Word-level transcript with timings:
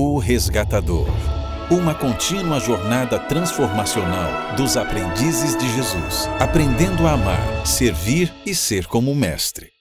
O 0.00 0.16
Resgatador. 0.16 1.08
Uma 1.68 1.92
contínua 1.92 2.60
jornada 2.60 3.18
transformacional 3.18 4.54
dos 4.54 4.76
aprendizes 4.76 5.58
de 5.58 5.68
Jesus, 5.74 6.28
aprendendo 6.38 7.04
a 7.04 7.14
amar, 7.14 7.66
servir 7.66 8.32
e 8.46 8.54
ser 8.54 8.86
como 8.86 9.12
mestre. 9.12 9.72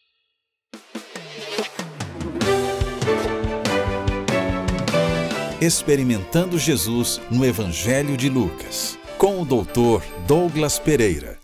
Experimentando 5.61 6.57
Jesus 6.57 7.21
no 7.29 7.45
Evangelho 7.45 8.18
de 8.18 8.27
Lucas, 8.27 8.97
com 9.20 9.43
o 9.43 9.45
Dr. 9.45 10.04
Douglas 10.25 10.79
Pereira. 10.79 11.38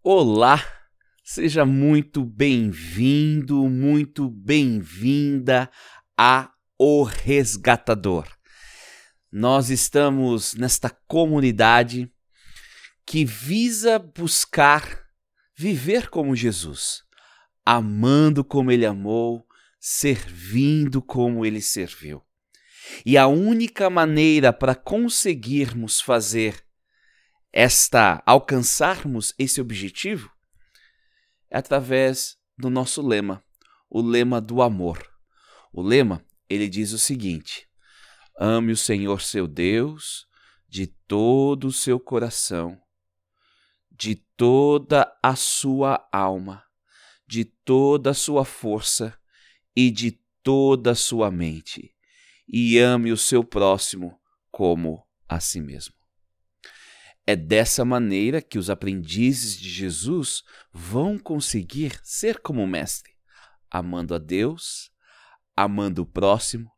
Olá, 0.00 0.64
seja 1.24 1.66
muito 1.66 2.24
bem-vindo, 2.24 3.68
muito 3.68 4.30
bem-vinda 4.30 5.68
a 6.16 6.52
O 6.80 7.02
Resgatador. 7.02 8.28
Nós 9.32 9.68
estamos 9.68 10.54
nesta 10.54 10.88
comunidade 10.88 12.08
que 13.04 13.24
visa 13.24 13.98
buscar 13.98 15.04
viver 15.56 16.08
como 16.08 16.36
Jesus, 16.36 17.02
amando 17.66 18.44
como 18.44 18.70
ele 18.70 18.86
amou, 18.86 19.44
servindo 19.80 21.02
como 21.02 21.44
ele 21.44 21.60
serviu. 21.60 22.22
E 23.04 23.18
a 23.18 23.26
única 23.26 23.90
maneira 23.90 24.52
para 24.52 24.76
conseguirmos 24.76 26.00
fazer 26.00 26.64
esta 27.52 28.22
alcançarmos 28.24 29.34
esse 29.36 29.60
objetivo 29.60 30.30
é 31.50 31.58
através 31.58 32.36
do 32.56 32.70
nosso 32.70 33.02
lema, 33.02 33.42
o 33.90 34.00
lema 34.00 34.40
do 34.40 34.62
amor. 34.62 35.04
O 35.72 35.82
lema, 35.82 36.24
ele 36.48 36.68
diz 36.68 36.92
o 36.92 36.98
seguinte: 36.98 37.68
Ame 38.38 38.72
o 38.72 38.76
Senhor 38.76 39.20
seu 39.20 39.46
Deus 39.46 40.26
de 40.68 40.86
todo 40.86 41.68
o 41.68 41.72
seu 41.72 41.98
coração, 41.98 42.80
de 43.90 44.14
toda 44.36 45.12
a 45.22 45.34
sua 45.34 46.08
alma, 46.12 46.62
de 47.26 47.44
toda 47.44 48.10
a 48.10 48.14
sua 48.14 48.44
força 48.44 49.18
e 49.74 49.90
de 49.90 50.20
toda 50.42 50.92
a 50.92 50.94
sua 50.94 51.30
mente, 51.30 51.94
e 52.46 52.78
ame 52.78 53.12
o 53.12 53.16
seu 53.16 53.42
próximo 53.44 54.18
como 54.50 55.06
a 55.28 55.40
si 55.40 55.60
mesmo. 55.60 55.94
É 57.26 57.36
dessa 57.36 57.84
maneira 57.84 58.40
que 58.40 58.58
os 58.58 58.70
aprendizes 58.70 59.58
de 59.58 59.68
Jesus 59.68 60.42
vão 60.72 61.18
conseguir 61.18 62.00
ser 62.02 62.40
como 62.40 62.62
o 62.62 62.66
Mestre, 62.66 63.12
amando 63.70 64.14
a 64.14 64.18
Deus, 64.18 64.90
amando 65.62 66.02
o 66.02 66.06
próximo 66.06 66.70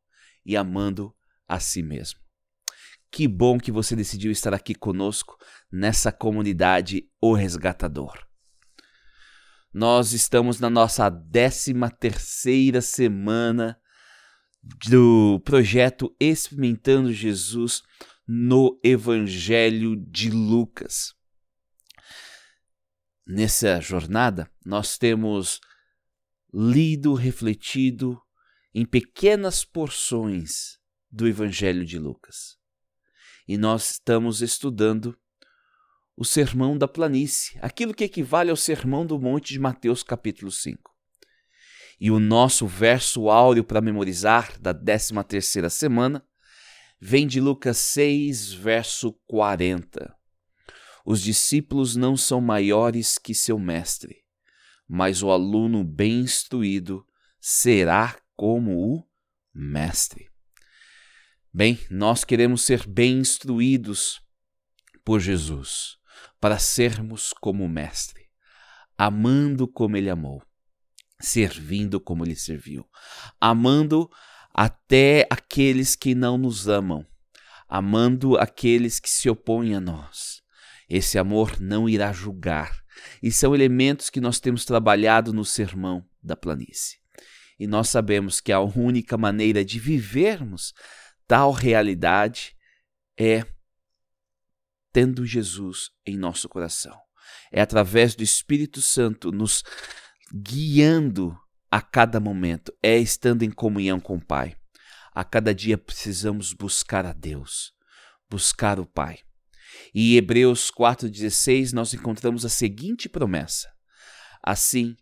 e 0.45 0.57
amando 0.57 1.15
a 1.47 1.61
si 1.61 1.83
mesmo. 1.83 2.19
Que 3.11 3.29
bom 3.29 3.59
que 3.59 3.71
você 3.71 3.95
decidiu 3.95 4.33
estar 4.33 4.55
aqui 4.55 4.75
conosco 4.75 5.37
nessa 5.71 6.11
comunidade 6.11 7.07
O 7.21 7.35
Resgatador. 7.35 8.27
Nós 9.73 10.13
estamos 10.13 10.59
na 10.61 10.71
nossa 10.71 11.11
13 11.11 11.75
terceira 11.99 12.81
semana 12.81 13.79
do 14.89 15.41
projeto 15.45 16.15
Experimentando 16.19 17.13
Jesus 17.13 17.83
no 18.27 18.81
Evangelho 18.83 19.95
de 19.97 20.31
Lucas. 20.31 21.15
Nessa 23.27 23.79
jornada, 23.81 24.51
nós 24.65 24.97
temos 24.97 25.61
lido, 26.53 27.15
refletido 27.15 28.21
em 28.75 28.85
pequenas 28.85 29.65
porções 29.65 30.79
do 31.11 31.27
Evangelho 31.27 31.85
de 31.85 31.99
Lucas. 31.99 32.57
E 33.47 33.59
nós 33.59 33.93
estamos 33.93 34.43
estudando 34.43 35.19
o 36.17 36.25
Sermão 36.25 36.77
da 36.77 36.87
Planície, 36.87 37.59
aquilo 37.61 37.95
que 37.95 38.05
equivale 38.05 38.51
ao 38.51 38.57
Sermão 38.57 39.05
do 39.05 39.19
Monte 39.19 39.53
de 39.53 39.59
Mateus, 39.59 40.03
capítulo 40.03 40.51
5. 40.51 40.91
E 41.99 42.11
o 42.11 42.21
nosso 42.21 42.67
verso 42.67 43.29
áureo 43.29 43.65
para 43.65 43.81
memorizar 43.81 44.59
da 44.61 44.73
13 44.73 45.13
terceira 45.27 45.69
semana 45.69 46.25
vem 47.01 47.27
de 47.27 47.41
Lucas 47.41 47.79
6, 47.79 48.53
verso 48.53 49.15
40. 49.27 50.15
Os 51.05 51.23
discípulos 51.23 51.97
não 51.97 52.17
são 52.17 52.41
maiores 52.41 53.19
que 53.19 53.35
seu 53.35 53.59
mestre, 53.59 54.23
mas 54.87 55.23
o 55.23 55.31
aluno 55.31 55.83
bem 55.83 56.21
instruído 56.21 57.05
será 57.41 58.17
como 58.41 58.97
o 58.97 59.07
mestre. 59.53 60.31
Bem, 61.53 61.79
nós 61.91 62.25
queremos 62.25 62.63
ser 62.63 62.87
bem 62.87 63.19
instruídos 63.19 64.19
por 65.05 65.21
Jesus, 65.21 65.99
para 66.41 66.59
sermos 66.59 67.35
como 67.39 67.67
o 67.67 67.69
mestre, 67.69 68.31
amando 68.97 69.69
como 69.69 69.95
ele 69.95 70.09
amou, 70.09 70.43
servindo 71.21 72.01
como 72.01 72.25
ele 72.25 72.35
serviu, 72.35 72.89
amando 73.39 74.09
até 74.55 75.27
aqueles 75.29 75.95
que 75.95 76.15
não 76.15 76.39
nos 76.39 76.67
amam, 76.67 77.07
amando 77.69 78.39
aqueles 78.39 78.99
que 78.99 79.11
se 79.11 79.29
opõem 79.29 79.75
a 79.75 79.81
nós. 79.83 80.41
Esse 80.89 81.19
amor 81.19 81.61
não 81.61 81.87
irá 81.87 82.11
julgar, 82.11 82.75
e 83.23 83.31
são 83.31 83.55
elementos 83.55 84.09
que 84.09 84.19
nós 84.19 84.41
temos 84.41 84.65
trabalhado 84.65 85.31
no 85.31 85.45
sermão 85.45 86.09
da 86.23 86.35
planície. 86.35 87.00
E 87.61 87.67
nós 87.67 87.91
sabemos 87.91 88.41
que 88.41 88.53
a 88.53 88.61
única 88.61 89.19
maneira 89.19 89.63
de 89.63 89.79
vivermos 89.79 90.73
tal 91.29 91.53
realidade 91.53 92.57
é 93.19 93.45
tendo 94.91 95.27
Jesus 95.27 95.91
em 96.07 96.17
nosso 96.17 96.49
coração. 96.49 96.99
É 97.53 97.61
através 97.61 98.15
do 98.15 98.23
Espírito 98.23 98.81
Santo 98.81 99.31
nos 99.31 99.63
guiando 100.35 101.39
a 101.71 101.83
cada 101.83 102.19
momento, 102.19 102.73
é 102.83 102.97
estando 102.97 103.43
em 103.43 103.51
comunhão 103.51 104.01
com 104.01 104.17
o 104.17 104.25
Pai. 104.25 104.57
A 105.13 105.23
cada 105.23 105.55
dia 105.55 105.77
precisamos 105.77 106.55
buscar 106.55 107.05
a 107.05 107.13
Deus, 107.13 107.75
buscar 108.31 108.81
o 108.81 108.87
Pai. 108.87 109.19
E 109.95 110.15
em 110.15 110.17
Hebreus 110.17 110.71
4,16 110.71 111.73
nós 111.75 111.93
encontramos 111.93 112.47
a 112.47 112.49
seguinte 112.49 113.07
promessa: 113.07 113.71
Assim, 114.43 114.97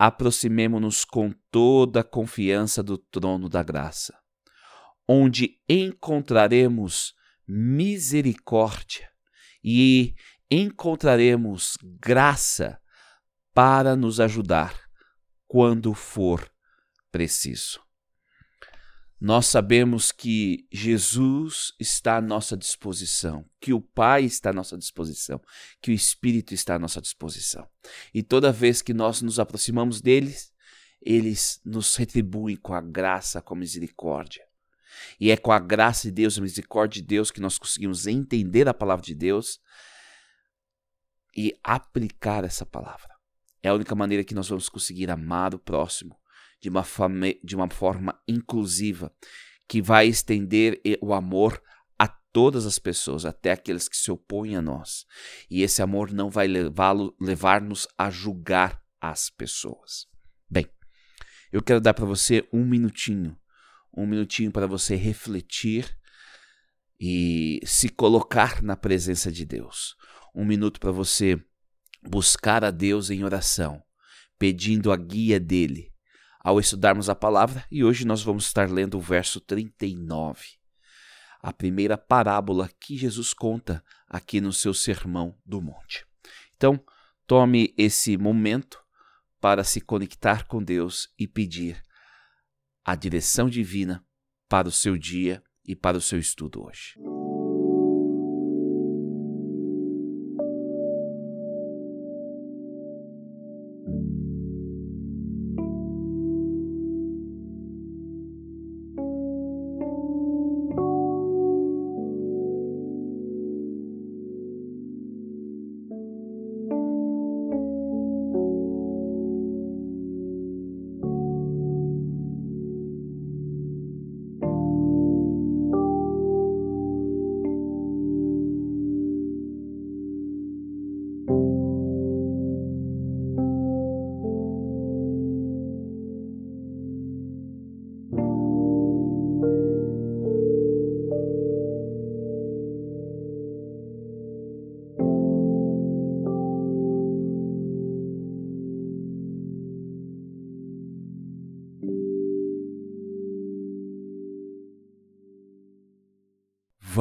aproximemo-nos 0.00 1.04
com 1.04 1.30
toda 1.50 2.00
a 2.00 2.04
confiança 2.04 2.82
do 2.82 2.96
trono 2.96 3.50
da 3.50 3.62
graça, 3.62 4.18
onde 5.06 5.60
encontraremos 5.68 7.12
misericórdia 7.46 9.10
e 9.62 10.14
encontraremos 10.50 11.76
graça 12.00 12.80
para 13.52 13.94
nos 13.94 14.20
ajudar 14.20 14.74
quando 15.46 15.92
for 15.92 16.50
preciso. 17.12 17.89
Nós 19.20 19.44
sabemos 19.46 20.10
que 20.12 20.66
Jesus 20.72 21.74
está 21.78 22.16
à 22.16 22.20
nossa 22.22 22.56
disposição, 22.56 23.44
que 23.60 23.74
o 23.74 23.80
Pai 23.80 24.24
está 24.24 24.48
à 24.48 24.52
nossa 24.52 24.78
disposição, 24.78 25.38
que 25.82 25.90
o 25.90 25.94
Espírito 25.94 26.54
está 26.54 26.76
à 26.76 26.78
nossa 26.78 27.02
disposição. 27.02 27.68
E 28.14 28.22
toda 28.22 28.50
vez 28.50 28.80
que 28.80 28.94
nós 28.94 29.20
nos 29.20 29.38
aproximamos 29.38 30.00
deles, 30.00 30.54
eles 31.02 31.60
nos 31.66 31.94
retribuem 31.96 32.56
com 32.56 32.72
a 32.72 32.80
graça, 32.80 33.42
com 33.42 33.52
a 33.52 33.58
misericórdia. 33.58 34.42
E 35.20 35.30
é 35.30 35.36
com 35.36 35.52
a 35.52 35.58
graça 35.58 36.08
de 36.08 36.12
Deus, 36.12 36.38
a 36.38 36.40
misericórdia 36.40 37.02
de 37.02 37.06
Deus, 37.06 37.30
que 37.30 37.42
nós 37.42 37.58
conseguimos 37.58 38.06
entender 38.06 38.68
a 38.68 38.74
palavra 38.74 39.04
de 39.04 39.14
Deus 39.14 39.60
e 41.36 41.54
aplicar 41.62 42.42
essa 42.42 42.64
palavra. 42.64 43.14
É 43.62 43.68
a 43.68 43.74
única 43.74 43.94
maneira 43.94 44.24
que 44.24 44.34
nós 44.34 44.48
vamos 44.48 44.70
conseguir 44.70 45.10
amar 45.10 45.54
o 45.54 45.58
próximo 45.58 46.18
de 46.60 46.68
uma, 46.68 46.84
de 47.42 47.56
uma 47.56 47.68
forma 47.70 48.20
inclusiva, 48.28 49.12
que 49.66 49.80
vai 49.80 50.06
estender 50.06 50.80
o 51.00 51.14
amor 51.14 51.62
a 51.98 52.06
todas 52.06 52.66
as 52.66 52.78
pessoas, 52.78 53.24
até 53.24 53.52
aqueles 53.52 53.88
que 53.88 53.96
se 53.96 54.10
opõem 54.10 54.56
a 54.56 54.62
nós. 54.62 55.06
E 55.50 55.62
esse 55.62 55.80
amor 55.80 56.12
não 56.12 56.28
vai 56.28 56.46
levar-nos 56.48 57.88
a 57.96 58.10
julgar 58.10 58.80
as 59.00 59.30
pessoas. 59.30 60.06
Bem, 60.48 60.66
eu 61.52 61.62
quero 61.62 61.80
dar 61.80 61.94
para 61.94 62.04
você 62.04 62.46
um 62.52 62.64
minutinho, 62.64 63.38
um 63.96 64.06
minutinho 64.06 64.52
para 64.52 64.66
você 64.66 64.96
refletir 64.96 65.96
e 67.00 67.60
se 67.64 67.88
colocar 67.88 68.62
na 68.62 68.76
presença 68.76 69.32
de 69.32 69.46
Deus. 69.46 69.96
Um 70.34 70.44
minuto 70.44 70.78
para 70.78 70.92
você 70.92 71.42
buscar 72.02 72.64
a 72.64 72.70
Deus 72.70 73.08
em 73.08 73.24
oração, 73.24 73.82
pedindo 74.38 74.92
a 74.92 74.96
guia 74.96 75.40
dele 75.40 75.90
ao 76.42 76.58
estudarmos 76.58 77.08
a 77.08 77.14
palavra, 77.14 77.64
e 77.70 77.84
hoje 77.84 78.06
nós 78.06 78.22
vamos 78.22 78.46
estar 78.46 78.70
lendo 78.70 78.96
o 78.96 79.00
verso 79.00 79.40
39, 79.40 80.58
a 81.40 81.52
primeira 81.52 81.96
parábola 81.96 82.68
que 82.80 82.96
Jesus 82.96 83.32
conta 83.34 83.84
aqui 84.08 84.40
no 84.40 84.52
seu 84.52 84.74
Sermão 84.74 85.36
do 85.44 85.60
Monte. 85.60 86.06
Então, 86.56 86.82
tome 87.26 87.74
esse 87.76 88.16
momento 88.16 88.82
para 89.40 89.64
se 89.64 89.80
conectar 89.80 90.46
com 90.46 90.62
Deus 90.62 91.12
e 91.18 91.26
pedir 91.26 91.82
a 92.84 92.94
direção 92.94 93.48
divina 93.48 94.04
para 94.48 94.68
o 94.68 94.72
seu 94.72 94.98
dia 94.98 95.42
e 95.64 95.76
para 95.76 95.96
o 95.96 96.00
seu 96.00 96.18
estudo 96.18 96.64
hoje. 96.64 96.94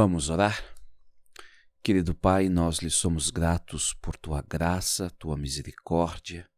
Vamos 0.02 0.30
orar? 0.30 0.64
Querido 1.84 2.16
Pai, 2.16 2.48
nós 2.48 2.78
lhe 2.78 2.90
somos 2.90 3.30
gratos 3.30 3.94
por 3.96 4.16
tua 4.16 4.42
graça, 4.42 5.10
tua 5.10 5.36
misericórdia 5.36 6.50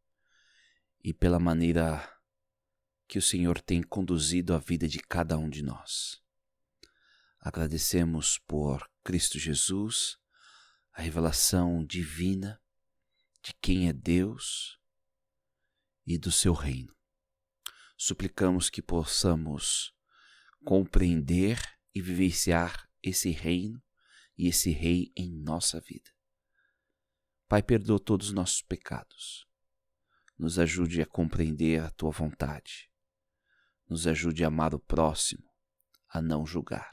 e 1.04 1.12
pela 1.12 1.40
maneira 1.40 2.08
que 3.08 3.18
o 3.18 3.22
Senhor 3.22 3.60
tem 3.60 3.82
conduzido 3.82 4.54
a 4.54 4.60
vida 4.60 4.88
de 4.88 5.00
cada 5.00 5.40
um 5.40 5.50
de 5.50 5.64
nós. 5.64 6.22
Agradecemos 7.40 8.38
por 8.38 8.88
Cristo 9.04 9.40
Jesus, 9.40 10.20
a 10.94 11.02
revelação 11.02 11.84
divina 11.84 12.62
de 13.42 13.56
quem 13.60 13.90
é 13.90 13.94
Deus 13.94 14.78
e 16.06 16.16
do 16.16 16.32
seu 16.32 16.54
reino. 16.54 16.96
Suplicamos 17.98 18.70
que 18.70 18.84
possamos 18.84 19.96
compreender 20.64 21.60
e 21.92 22.04
vivenciar 22.04 22.91
esse 23.04 23.32
reino 23.32 23.82
e 24.38 24.48
esse 24.48 24.72
rei 24.72 25.12
em 25.16 25.32
nossa 25.32 25.80
vida. 25.80 26.10
Pai, 27.48 27.62
perdoa 27.62 28.00
todos 28.00 28.28
os 28.28 28.34
nossos 28.34 28.62
pecados. 28.62 29.48
Nos 30.38 30.58
ajude 30.58 31.02
a 31.02 31.06
compreender 31.06 31.82
a 31.82 31.92
tua 31.92 32.12
vontade. 32.12 32.90
Nos 33.88 34.08
ajude 34.08 34.44
a 34.44 34.48
amar 34.48 34.74
o 34.74 34.80
próximo, 34.80 35.50
a 36.08 36.22
não 36.22 36.46
julgar. 36.46 36.92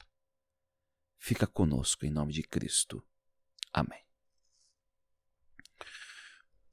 Fica 1.17 1.47
conosco 1.47 2.05
em 2.05 2.11
nome 2.11 2.33
de 2.33 2.43
Cristo. 2.43 3.07
Amém. 3.73 4.05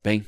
Bem, 0.03 0.27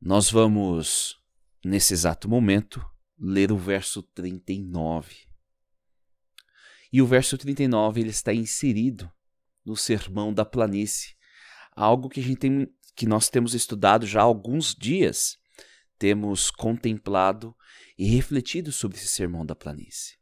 nós 0.00 0.30
vamos, 0.30 1.22
nesse 1.64 1.94
exato 1.94 2.28
momento, 2.28 2.84
ler 3.18 3.52
o 3.52 3.56
verso 3.56 4.02
39 4.02 5.31
e 6.92 7.00
o 7.00 7.06
verso 7.06 7.38
39 7.38 8.00
ele 8.00 8.10
está 8.10 8.34
inserido 8.34 9.10
no 9.64 9.76
sermão 9.76 10.32
da 10.32 10.44
planície, 10.44 11.14
algo 11.74 12.08
que 12.08 12.20
a 12.20 12.22
gente 12.22 12.36
tem, 12.36 12.68
que 12.94 13.06
nós 13.06 13.30
temos 13.30 13.54
estudado 13.54 14.06
já 14.06 14.20
há 14.20 14.24
alguns 14.24 14.74
dias, 14.74 15.38
temos 15.98 16.50
contemplado 16.50 17.54
e 17.96 18.06
refletido 18.06 18.70
sobre 18.72 18.98
esse 18.98 19.08
sermão 19.08 19.46
da 19.46 19.54
planície. 19.54 20.18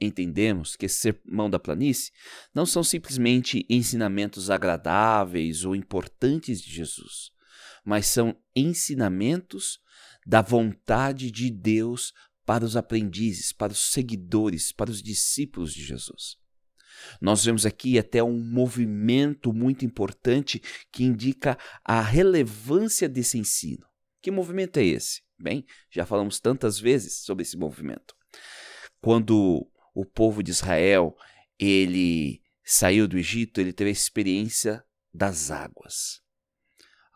Entendemos 0.00 0.76
que 0.76 0.86
esse 0.86 0.98
sermão 0.98 1.50
da 1.50 1.58
planície 1.58 2.12
não 2.54 2.64
são 2.64 2.84
simplesmente 2.84 3.66
ensinamentos 3.68 4.48
agradáveis 4.48 5.64
ou 5.64 5.74
importantes 5.74 6.62
de 6.62 6.70
Jesus, 6.70 7.32
mas 7.84 8.06
são 8.06 8.36
ensinamentos 8.54 9.80
da 10.24 10.40
vontade 10.40 11.30
de 11.30 11.50
Deus 11.50 12.12
para 12.48 12.64
os 12.64 12.78
aprendizes, 12.78 13.52
para 13.52 13.74
os 13.74 13.92
seguidores, 13.92 14.72
para 14.72 14.90
os 14.90 15.02
discípulos 15.02 15.74
de 15.74 15.84
Jesus. 15.84 16.38
Nós 17.20 17.44
vemos 17.44 17.66
aqui 17.66 17.98
até 17.98 18.24
um 18.24 18.42
movimento 18.42 19.52
muito 19.52 19.84
importante 19.84 20.62
que 20.90 21.04
indica 21.04 21.58
a 21.84 22.00
relevância 22.00 23.06
desse 23.06 23.36
ensino. 23.36 23.86
Que 24.22 24.30
movimento 24.30 24.78
é 24.78 24.84
esse? 24.84 25.20
Bem, 25.38 25.66
já 25.90 26.06
falamos 26.06 26.40
tantas 26.40 26.80
vezes 26.80 27.18
sobre 27.18 27.42
esse 27.42 27.54
movimento. 27.54 28.16
Quando 28.98 29.70
o 29.94 30.06
povo 30.06 30.42
de 30.42 30.50
Israel 30.50 31.14
ele 31.58 32.42
saiu 32.64 33.06
do 33.06 33.18
Egito, 33.18 33.60
ele 33.60 33.74
teve 33.74 33.90
a 33.90 33.92
experiência 33.92 34.82
das 35.12 35.50
águas 35.50 36.22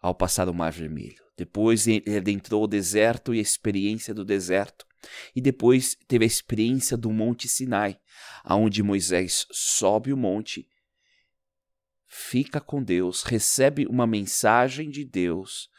ao 0.02 0.14
passar 0.14 0.46
o 0.50 0.54
Mar 0.54 0.72
Vermelho. 0.72 1.24
Depois 1.38 1.86
ele 1.86 2.18
adentrou 2.18 2.64
o 2.64 2.68
deserto 2.68 3.34
e 3.34 3.38
a 3.38 3.42
experiência 3.42 4.12
do 4.12 4.26
deserto. 4.26 4.91
E 5.34 5.40
depois 5.40 5.96
teve 6.06 6.24
a 6.24 6.26
experiência 6.26 6.96
do 6.96 7.10
Monte 7.10 7.48
Sinai, 7.48 7.98
aonde 8.44 8.82
Moisés 8.82 9.46
sobe 9.50 10.12
o 10.12 10.16
monte, 10.16 10.68
fica 12.06 12.60
com 12.60 12.82
Deus, 12.82 13.22
recebe 13.22 13.86
uma 13.86 14.06
mensagem 14.06 14.90
de 14.90 15.04
Deus, 15.04 15.70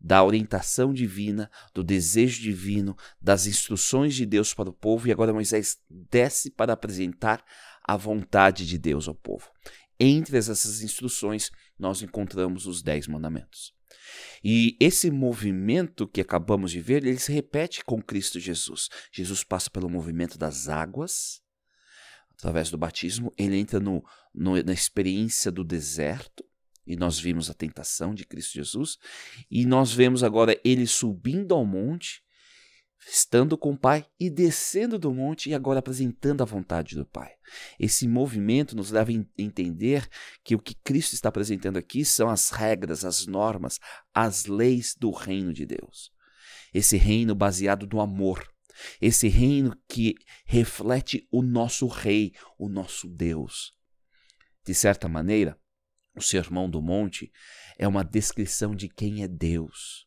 da 0.00 0.22
orientação 0.22 0.92
divina, 0.92 1.50
do 1.74 1.82
desejo 1.82 2.40
divino, 2.40 2.96
das 3.20 3.46
instruções 3.46 4.14
de 4.14 4.24
Deus 4.24 4.54
para 4.54 4.70
o 4.70 4.72
povo, 4.72 5.08
e 5.08 5.12
agora 5.12 5.32
Moisés 5.32 5.78
desce 5.88 6.50
para 6.50 6.72
apresentar 6.72 7.44
a 7.82 7.96
vontade 7.96 8.66
de 8.66 8.78
Deus 8.78 9.08
ao 9.08 9.14
povo. 9.14 9.50
Entre 10.00 10.36
essas 10.36 10.82
instruções, 10.82 11.50
nós 11.78 12.02
encontramos 12.02 12.66
os 12.66 12.82
Dez 12.82 13.06
Mandamentos. 13.06 13.74
E 14.42 14.76
esse 14.80 15.10
movimento 15.10 16.06
que 16.06 16.20
acabamos 16.20 16.70
de 16.70 16.80
ver, 16.80 17.04
ele 17.04 17.18
se 17.18 17.32
repete 17.32 17.84
com 17.84 18.02
Cristo 18.02 18.38
Jesus. 18.38 18.88
Jesus 19.12 19.42
passa 19.42 19.70
pelo 19.70 19.88
movimento 19.88 20.38
das 20.38 20.68
águas, 20.68 21.42
através 22.30 22.70
do 22.70 22.78
batismo, 22.78 23.32
ele 23.36 23.56
entra 23.56 23.80
no, 23.80 24.04
no, 24.32 24.62
na 24.62 24.72
experiência 24.72 25.50
do 25.50 25.64
deserto, 25.64 26.44
e 26.86 26.96
nós 26.96 27.18
vimos 27.18 27.50
a 27.50 27.54
tentação 27.54 28.14
de 28.14 28.24
Cristo 28.24 28.54
Jesus, 28.54 28.96
e 29.50 29.66
nós 29.66 29.92
vemos 29.92 30.22
agora 30.22 30.58
ele 30.64 30.86
subindo 30.86 31.54
ao 31.54 31.66
monte, 31.66 32.22
estando 33.06 33.56
com 33.56 33.72
o 33.72 33.78
Pai 33.78 34.06
e 34.18 34.28
descendo 34.28 34.98
do 34.98 35.12
monte 35.12 35.48
e 35.48 35.54
agora 35.54 35.78
apresentando 35.78 36.42
a 36.42 36.46
vontade 36.46 36.94
do 36.94 37.06
Pai. 37.06 37.32
Esse 37.78 38.08
movimento 38.08 38.76
nos 38.76 38.90
leva 38.90 39.10
a 39.10 39.14
entender 39.38 40.08
que 40.44 40.54
o 40.54 40.58
que 40.58 40.74
Cristo 40.74 41.14
está 41.14 41.28
apresentando 41.28 41.78
aqui 41.78 42.04
são 42.04 42.28
as 42.28 42.50
regras, 42.50 43.04
as 43.04 43.26
normas, 43.26 43.78
as 44.12 44.46
leis 44.46 44.94
do 44.98 45.10
reino 45.10 45.52
de 45.52 45.64
Deus. 45.64 46.12
Esse 46.72 46.96
reino 46.96 47.34
baseado 47.34 47.88
no 47.90 48.00
amor, 48.00 48.46
esse 49.00 49.28
reino 49.28 49.76
que 49.88 50.14
reflete 50.44 51.26
o 51.30 51.42
nosso 51.42 51.86
Rei, 51.86 52.32
o 52.58 52.68
nosso 52.68 53.08
Deus. 53.08 53.72
De 54.64 54.74
certa 54.74 55.08
maneira, 55.08 55.58
o 56.14 56.20
Sermão 56.20 56.68
do 56.68 56.82
Monte 56.82 57.32
é 57.78 57.88
uma 57.88 58.04
descrição 58.04 58.74
de 58.74 58.88
quem 58.88 59.22
é 59.22 59.28
Deus, 59.28 60.06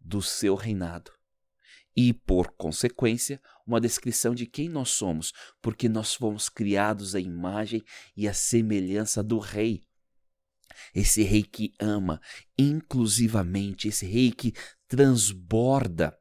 do 0.00 0.20
seu 0.20 0.54
reinado 0.56 1.13
e, 1.96 2.12
por 2.12 2.52
consequência, 2.52 3.40
uma 3.66 3.80
descrição 3.80 4.34
de 4.34 4.46
quem 4.46 4.68
nós 4.68 4.90
somos, 4.90 5.32
porque 5.62 5.88
nós 5.88 6.14
fomos 6.14 6.48
criados 6.48 7.14
à 7.14 7.20
imagem 7.20 7.82
e 8.16 8.28
à 8.28 8.34
semelhança 8.34 9.22
do 9.22 9.38
Rei. 9.38 9.84
Esse 10.94 11.22
Rei 11.22 11.42
que 11.42 11.72
ama 11.78 12.20
inclusivamente, 12.58 13.88
esse 13.88 14.06
Rei 14.06 14.32
que 14.32 14.52
transborda 14.88 16.16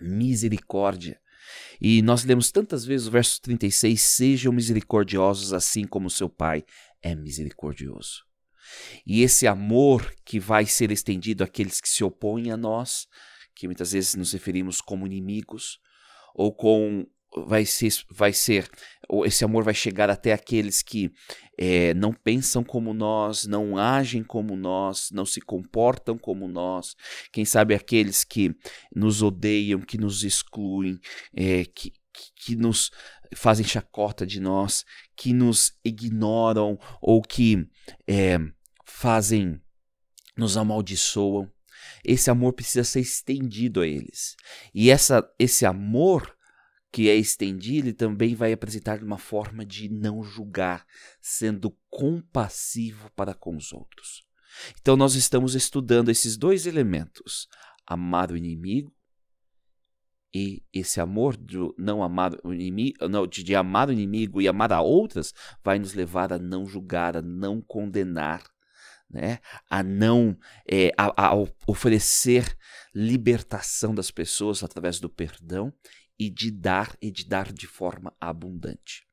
misericórdia. 0.00 1.20
E 1.80 2.00
nós 2.02 2.24
lemos 2.24 2.52
tantas 2.52 2.84
vezes 2.84 3.06
o 3.06 3.10
verso 3.10 3.40
36: 3.42 4.00
Sejam 4.00 4.52
misericordiosos 4.52 5.52
assim 5.52 5.86
como 5.86 6.08
seu 6.08 6.28
Pai 6.28 6.64
é 7.02 7.14
misericordioso. 7.14 8.24
E 9.04 9.22
esse 9.22 9.46
amor 9.46 10.14
que 10.24 10.38
vai 10.38 10.64
ser 10.66 10.92
estendido 10.92 11.42
àqueles 11.42 11.80
que 11.80 11.88
se 11.88 12.04
opõem 12.04 12.50
a 12.50 12.56
nós, 12.56 13.08
que 13.60 13.68
muitas 13.68 13.92
vezes 13.92 14.14
nos 14.14 14.32
referimos 14.32 14.80
como 14.80 15.06
inimigos, 15.06 15.78
ou 16.34 16.50
com 16.50 17.06
vai 17.46 17.66
ser, 17.66 17.92
vai 18.10 18.32
ser 18.32 18.68
ou 19.06 19.26
esse 19.26 19.44
amor 19.44 19.62
vai 19.62 19.74
chegar 19.74 20.08
até 20.08 20.32
aqueles 20.32 20.82
que 20.82 21.12
é, 21.58 21.92
não 21.92 22.10
pensam 22.10 22.64
como 22.64 22.94
nós, 22.94 23.46
não 23.46 23.76
agem 23.76 24.24
como 24.24 24.56
nós, 24.56 25.10
não 25.12 25.26
se 25.26 25.42
comportam 25.42 26.16
como 26.16 26.48
nós, 26.48 26.96
quem 27.30 27.44
sabe 27.44 27.74
aqueles 27.74 28.24
que 28.24 28.56
nos 28.96 29.22
odeiam, 29.22 29.82
que 29.82 29.98
nos 29.98 30.24
excluem, 30.24 30.98
é, 31.34 31.66
que, 31.66 31.92
que 32.34 32.56
nos 32.56 32.90
fazem 33.36 33.66
chacota 33.66 34.26
de 34.26 34.40
nós, 34.40 34.86
que 35.14 35.34
nos 35.34 35.74
ignoram 35.84 36.78
ou 36.98 37.20
que 37.20 37.68
é, 38.08 38.38
fazem, 38.86 39.60
nos 40.34 40.56
amaldiçoam. 40.56 41.46
Esse 42.04 42.30
amor 42.30 42.52
precisa 42.52 42.84
ser 42.84 43.00
estendido 43.00 43.80
a 43.80 43.86
eles. 43.86 44.36
E 44.74 44.90
essa, 44.90 45.28
esse 45.38 45.66
amor 45.66 46.36
que 46.92 47.08
é 47.08 47.14
estendido, 47.14 47.88
ele 47.88 47.94
também 47.94 48.34
vai 48.34 48.52
apresentar 48.52 49.02
uma 49.02 49.18
forma 49.18 49.64
de 49.64 49.88
não 49.88 50.22
julgar, 50.22 50.84
sendo 51.20 51.76
compassivo 51.88 53.10
para 53.14 53.34
com 53.34 53.56
os 53.56 53.72
outros. 53.72 54.26
Então 54.80 54.96
nós 54.96 55.14
estamos 55.14 55.54
estudando 55.54 56.10
esses 56.10 56.36
dois 56.36 56.66
elementos: 56.66 57.48
amar 57.86 58.32
o 58.32 58.36
inimigo 58.36 58.92
e 60.34 60.62
esse 60.72 61.00
amor 61.00 61.36
de 61.36 61.56
não 61.76 62.02
amar 62.02 62.32
o 62.44 62.52
inimigo, 62.52 63.08
não, 63.08 63.26
de, 63.26 63.42
de 63.42 63.54
amar 63.54 63.88
o 63.88 63.92
inimigo 63.92 64.40
e 64.40 64.48
amar 64.48 64.72
a 64.72 64.80
outras, 64.80 65.32
vai 65.62 65.78
nos 65.78 65.94
levar 65.94 66.32
a 66.32 66.38
não 66.38 66.66
julgar, 66.66 67.16
a 67.16 67.22
não 67.22 67.60
condenar, 67.60 68.42
né? 69.10 69.40
a 69.68 69.82
não 69.82 70.38
é, 70.66 70.92
a, 70.96 71.28
a 71.28 71.34
oferecer 71.66 72.56
libertação 72.94 73.94
das 73.94 74.10
pessoas 74.10 74.62
através 74.62 75.00
do 75.00 75.08
perdão 75.08 75.72
e 76.18 76.30
de 76.30 76.50
dar 76.50 76.96
e 77.00 77.10
de 77.10 77.26
dar 77.26 77.52
de 77.52 77.66
forma 77.66 78.14
abundante. 78.20 79.06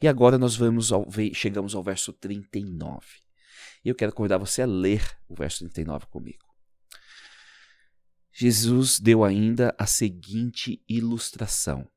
E 0.00 0.08
agora 0.08 0.38
nós 0.38 0.56
vamos 0.56 0.92
ao, 0.92 1.06
chegamos 1.32 1.74
ao 1.74 1.82
verso 1.82 2.12
39. 2.12 3.06
E 3.84 3.88
eu 3.88 3.94
quero 3.94 4.12
convidar 4.12 4.38
você 4.38 4.62
a 4.62 4.66
ler 4.66 5.02
o 5.28 5.34
verso 5.34 5.58
39 5.58 6.06
comigo. 6.06 6.44
Jesus 8.32 8.98
deu 8.98 9.22
ainda 9.22 9.74
a 9.78 9.86
seguinte 9.86 10.82
ilustração: 10.88 11.88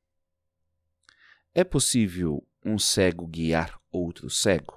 É 1.54 1.64
possível 1.64 2.46
um 2.64 2.78
cego 2.78 3.26
guiar 3.26 3.80
outro 3.92 4.30
cego? 4.30 4.77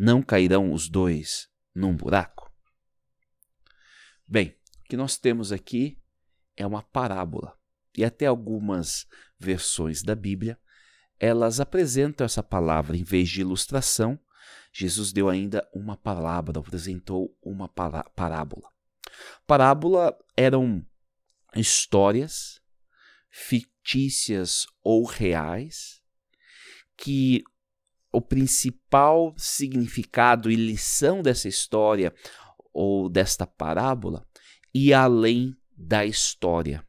Não 0.00 0.22
cairão 0.22 0.72
os 0.72 0.88
dois 0.88 1.48
num 1.74 1.92
buraco? 1.92 2.54
Bem, 4.28 4.56
o 4.78 4.84
que 4.84 4.96
nós 4.96 5.18
temos 5.18 5.50
aqui 5.50 6.00
é 6.56 6.64
uma 6.64 6.84
parábola. 6.84 7.58
E 7.96 8.04
até 8.04 8.26
algumas 8.26 9.08
versões 9.40 10.04
da 10.04 10.14
Bíblia, 10.14 10.56
elas 11.18 11.58
apresentam 11.58 12.24
essa 12.24 12.44
palavra 12.44 12.96
em 12.96 13.02
vez 13.02 13.28
de 13.28 13.40
ilustração, 13.40 14.16
Jesus 14.72 15.10
deu 15.10 15.28
ainda 15.28 15.68
uma 15.74 15.96
palavra, 15.96 16.60
apresentou 16.60 17.36
uma 17.42 17.68
parábola. 17.68 18.70
Parábola 19.48 20.16
eram 20.36 20.86
histórias 21.56 22.62
fictícias 23.28 24.64
ou 24.80 25.04
reais 25.04 26.00
que 26.96 27.42
o 28.12 28.20
principal 28.20 29.34
significado 29.36 30.50
e 30.50 30.56
lição 30.56 31.22
dessa 31.22 31.48
história 31.48 32.12
ou 32.72 33.08
desta 33.08 33.46
parábola 33.46 34.26
ia 34.74 35.00
além 35.00 35.54
da 35.76 36.04
história. 36.04 36.84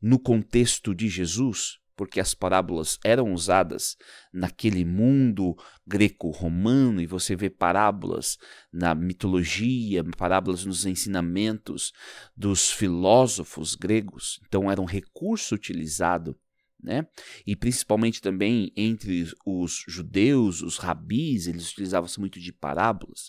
No 0.00 0.18
contexto 0.18 0.94
de 0.94 1.08
Jesus, 1.08 1.78
porque 1.96 2.20
as 2.20 2.32
parábolas 2.32 2.96
eram 3.04 3.32
usadas 3.32 3.96
naquele 4.32 4.84
mundo 4.84 5.56
greco-romano, 5.84 7.00
e 7.00 7.06
você 7.06 7.34
vê 7.34 7.50
parábolas 7.50 8.38
na 8.72 8.94
mitologia, 8.94 10.04
parábolas 10.16 10.64
nos 10.64 10.86
ensinamentos 10.86 11.92
dos 12.36 12.70
filósofos 12.70 13.74
gregos, 13.74 14.38
então 14.46 14.70
era 14.70 14.80
um 14.80 14.84
recurso 14.84 15.56
utilizado. 15.56 16.38
Né? 16.82 17.06
E 17.46 17.56
principalmente 17.56 18.20
também 18.20 18.72
entre 18.76 19.28
os 19.44 19.84
judeus, 19.88 20.62
os 20.62 20.78
rabis, 20.78 21.48
eles 21.48 21.70
utilizavam-se 21.72 22.20
muito 22.20 22.38
de 22.38 22.52
parábolas. 22.52 23.28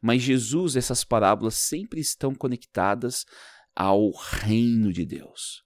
Mas 0.00 0.22
Jesus, 0.22 0.76
essas 0.76 1.02
parábolas 1.02 1.54
sempre 1.54 2.00
estão 2.00 2.34
conectadas 2.34 3.24
ao 3.74 4.10
reino 4.10 4.92
de 4.92 5.06
Deus. 5.06 5.64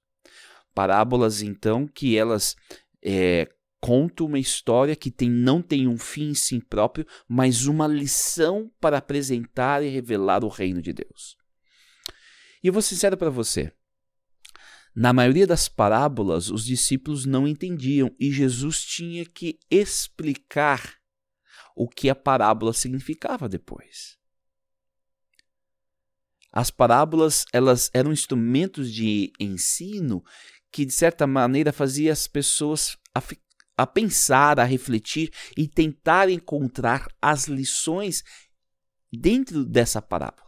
Parábolas, 0.75 1.43
então, 1.43 1.89
que 1.89 2.17
elas 2.17 2.55
é, 3.03 3.49
contam 3.81 4.27
uma 4.27 4.39
história 4.39 4.95
que 4.95 5.11
tem, 5.11 5.31
não 5.31 5.63
tem 5.63 5.89
um 5.89 5.99
fim 5.99 6.31
em 6.31 6.35
si 6.35 6.61
próprio, 6.61 7.07
mas 7.29 7.67
uma 7.67 7.87
lição 7.87 8.71
para 8.81 8.99
apresentar 8.99 9.83
e 9.83 9.89
revelar 9.89 10.45
o 10.45 10.49
reino 10.49 10.83
de 10.83 10.93
Deus. 10.93 11.37
E 12.63 12.69
eu 12.69 12.73
vou 12.73 12.83
sincero 12.83 13.17
para 13.17 13.31
você. 13.31 13.73
Na 14.99 15.13
maioria 15.13 15.47
das 15.47 15.69
parábolas, 15.69 16.49
os 16.49 16.65
discípulos 16.65 17.27
não 17.27 17.47
entendiam 17.47 18.11
e 18.19 18.33
Jesus 18.33 18.83
tinha 18.83 19.27
que 19.27 19.59
explicar 19.71 20.95
o 21.77 21.87
que 21.87 22.09
a 22.09 22.15
parábola 22.15 22.73
significava 22.73 23.47
depois. 23.47 24.17
As 26.51 26.71
parábolas, 26.71 27.45
elas 27.53 27.91
eram 27.93 28.11
instrumentos 28.11 28.91
de 28.91 29.31
ensino 29.39 30.25
que 30.73 30.87
de 30.87 30.95
certa 30.95 31.27
maneira 31.27 31.75
fazia 31.75 32.11
as 32.11 32.27
pessoas 32.27 32.97
a, 33.15 33.23
a 33.77 33.87
pensar, 33.87 34.59
a 34.59 34.65
refletir 34.65 35.31
e 35.55 35.69
tentar 35.69 36.31
encontrar 36.31 37.07
as 37.21 37.49
lições 37.49 38.25
dentro 39.13 39.63
dessa 39.63 40.01
parábola. 40.01 40.46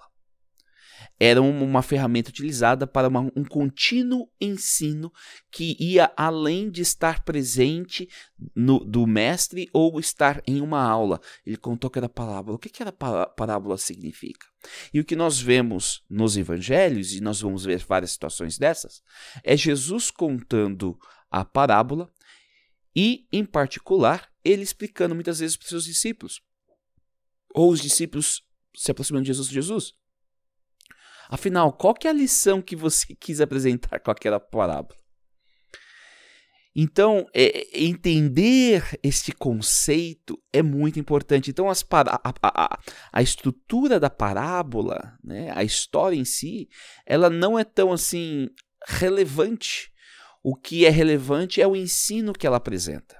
Era 1.21 1.43
uma 1.43 1.83
ferramenta 1.83 2.31
utilizada 2.31 2.87
para 2.87 3.09
uma, 3.09 3.21
um 3.35 3.45
contínuo 3.45 4.31
ensino 4.41 5.13
que 5.51 5.77
ia 5.81 6.13
além 6.17 6.71
de 6.71 6.83
estar 6.83 7.25
presente 7.25 8.09
no, 8.55 8.79
do 8.81 9.07
mestre 9.07 9.69
ou 9.73 9.99
estar 9.99 10.41
em 10.47 10.61
uma 10.61 10.81
aula. 10.81 11.21
Ele 11.45 11.57
contou 11.57 11.91
que 11.91 11.99
era 11.99 12.09
parábola. 12.09 12.57
O 12.57 12.59
que, 12.59 12.69
que 12.69 12.83
a 12.83 12.93
parábola 12.93 13.77
significa? 13.77 14.47
E 14.93 15.01
o 15.01 15.05
que 15.05 15.17
nós 15.17 15.41
vemos 15.41 16.05
nos 16.09 16.37
evangelhos, 16.37 17.13
e 17.13 17.21
nós 17.21 17.41
vamos 17.41 17.65
ver 17.65 17.79
várias 17.79 18.13
situações 18.13 18.59
dessas, 18.59 19.03
é 19.43 19.57
Jesus 19.57 20.11
contando 20.11 20.99
a 21.31 21.45
parábola 21.45 22.11
e, 22.95 23.27
em 23.33 23.45
particular, 23.45 24.29
ele 24.45 24.63
explicando 24.63 25.15
muitas 25.15 25.41
vezes 25.41 25.57
para 25.57 25.65
os 25.65 25.69
seus 25.69 25.85
discípulos. 25.85 26.41
Ou 27.55 27.71
os 27.71 27.81
discípulos 27.81 28.43
se 28.75 28.91
aproximando 28.91 29.25
de 29.25 29.29
Jesus. 29.29 29.49
Jesus, 29.49 29.95
afinal, 31.29 31.73
qual 31.73 31.95
que 31.95 32.07
é 32.07 32.11
a 32.11 32.15
lição 32.15 32.63
que 32.63 32.77
você 32.77 33.15
quis 33.19 33.41
apresentar 33.41 34.01
com 34.01 34.11
aquela 34.11 34.41
parábola? 34.41 34.99
Então, 36.81 37.27
é, 37.35 37.67
entender 37.85 38.85
este 39.03 39.33
conceito 39.33 40.41
é 40.53 40.63
muito 40.63 41.01
importante. 41.01 41.51
Então, 41.51 41.69
as 41.69 41.85
a, 41.91 42.21
a, 42.41 42.79
a, 43.13 43.23
estrutura 43.23 43.99
da 43.99 44.09
parábola, 44.09 45.19
né, 45.25 45.51
a 45.57 45.65
história 45.65 46.15
em 46.15 46.25
si, 46.25 46.69
ela 47.05 47.29
não 47.29 47.59
é 47.59 47.65
tão 47.65 47.93
assim 47.93 48.49
relevante. 48.87 49.91
O 50.41 50.55
que 50.55 50.87
é 50.87 50.89
relevante 50.89 51.61
é 51.61 51.67
o 51.67 51.75
ensino 51.75 52.33
que 52.33 52.47
ela 52.47 52.59
apresenta. 52.59 53.17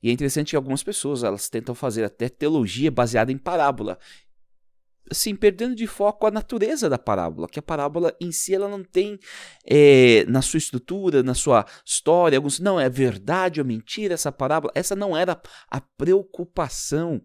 E 0.00 0.10
é 0.10 0.12
interessante 0.12 0.50
que 0.50 0.56
algumas 0.56 0.82
pessoas 0.82 1.24
elas 1.24 1.48
tentam 1.48 1.74
fazer 1.74 2.04
até 2.04 2.28
teologia 2.28 2.90
baseada 2.90 3.32
em 3.32 3.38
parábola 3.38 3.98
assim, 5.10 5.34
perdendo 5.36 5.74
de 5.74 5.86
foco 5.86 6.26
a 6.26 6.30
natureza 6.30 6.88
da 6.88 6.98
parábola, 6.98 7.48
que 7.48 7.58
a 7.58 7.62
parábola 7.62 8.16
em 8.20 8.32
si 8.32 8.54
ela 8.54 8.68
não 8.68 8.82
tem 8.82 9.18
é, 9.64 10.24
na 10.26 10.42
sua 10.42 10.58
estrutura, 10.58 11.22
na 11.22 11.34
sua 11.34 11.66
história, 11.84 12.38
alguns 12.38 12.58
não 12.58 12.80
é 12.80 12.88
verdade 12.88 13.60
ou 13.60 13.66
mentira 13.66 14.14
essa 14.14 14.32
parábola. 14.32 14.72
Essa 14.74 14.96
não 14.96 15.16
era 15.16 15.40
a 15.70 15.80
preocupação 15.80 17.20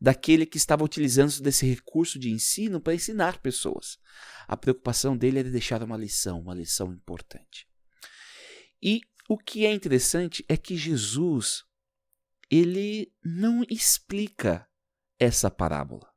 daquele 0.00 0.46
que 0.46 0.56
estava 0.56 0.82
utilizando 0.82 1.40
desse 1.40 1.66
recurso 1.66 2.18
de 2.18 2.30
ensino 2.30 2.80
para 2.80 2.94
ensinar 2.94 3.38
pessoas. 3.38 3.98
A 4.48 4.56
preocupação 4.56 5.16
dele 5.16 5.40
era 5.40 5.50
deixar 5.50 5.82
uma 5.82 5.96
lição, 5.96 6.40
uma 6.40 6.54
lição 6.54 6.92
importante. 6.92 7.68
E 8.82 9.02
o 9.28 9.36
que 9.36 9.66
é 9.66 9.72
interessante 9.72 10.44
é 10.48 10.56
que 10.56 10.76
Jesus 10.76 11.64
ele 12.50 13.12
não 13.22 13.62
explica 13.68 14.66
essa 15.18 15.50
parábola 15.50 16.09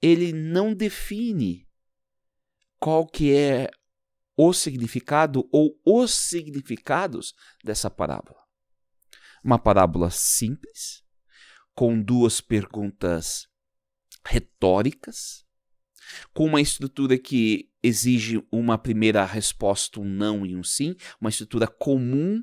ele 0.00 0.32
não 0.32 0.74
define 0.74 1.66
qual 2.78 3.06
que 3.06 3.34
é 3.34 3.70
o 4.36 4.52
significado 4.52 5.48
ou 5.50 5.78
os 5.84 6.12
significados 6.14 7.34
dessa 7.64 7.90
parábola. 7.90 8.38
Uma 9.42 9.58
parábola 9.58 10.10
simples, 10.10 11.02
com 11.74 12.00
duas 12.00 12.40
perguntas 12.40 13.48
retóricas, 14.24 15.44
com 16.32 16.46
uma 16.46 16.60
estrutura 16.60 17.18
que 17.18 17.70
exige 17.82 18.44
uma 18.50 18.78
primeira 18.78 19.24
resposta, 19.24 20.00
um 20.00 20.04
não 20.04 20.46
e 20.46 20.54
um 20.54 20.62
sim, 20.62 20.94
uma 21.20 21.30
estrutura 21.30 21.66
comum 21.66 22.42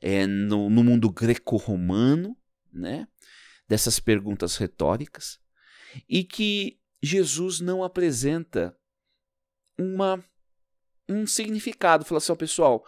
é, 0.00 0.26
no, 0.26 0.68
no 0.70 0.84
mundo 0.84 1.10
greco-romano, 1.10 2.36
né? 2.72 3.06
dessas 3.68 3.98
perguntas 3.98 4.56
retóricas, 4.56 5.38
e 6.08 6.24
que 6.24 6.78
Jesus 7.04 7.60
não 7.60 7.82
apresenta 7.84 8.76
uma 9.78 10.24
um 11.08 11.26
significado. 11.26 12.04
Fala 12.04 12.18
assim, 12.18 12.34
pessoal, 12.34 12.84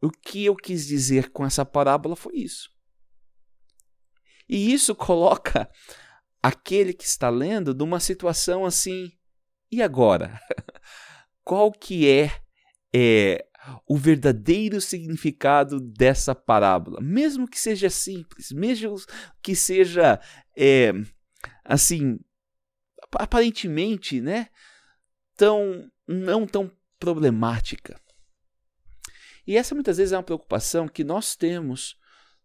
o 0.00 0.10
que 0.10 0.44
eu 0.44 0.56
quis 0.56 0.86
dizer 0.86 1.30
com 1.30 1.44
essa 1.44 1.64
parábola 1.64 2.16
foi 2.16 2.36
isso. 2.36 2.70
E 4.48 4.72
isso 4.72 4.94
coloca 4.94 5.70
aquele 6.42 6.94
que 6.94 7.04
está 7.04 7.28
lendo 7.28 7.74
numa 7.74 8.00
situação 8.00 8.64
assim, 8.64 9.12
e 9.70 9.82
agora? 9.82 10.40
Qual 11.44 11.70
que 11.70 12.08
é, 12.08 12.32
é 12.94 13.46
o 13.86 13.96
verdadeiro 13.96 14.80
significado 14.80 15.78
dessa 15.78 16.34
parábola? 16.34 17.00
Mesmo 17.02 17.46
que 17.46 17.58
seja 17.58 17.90
simples, 17.90 18.50
mesmo 18.50 18.96
que 19.42 19.54
seja 19.54 20.18
é, 20.56 20.92
assim, 21.64 22.18
aparentemente, 23.14 24.20
né, 24.20 24.48
tão 25.36 25.90
não 26.06 26.46
tão 26.46 26.70
problemática. 26.98 28.00
E 29.46 29.56
essa 29.56 29.74
muitas 29.74 29.96
vezes 29.96 30.12
é 30.12 30.16
uma 30.16 30.22
preocupação 30.22 30.86
que 30.86 31.02
nós 31.02 31.34
temos 31.34 31.96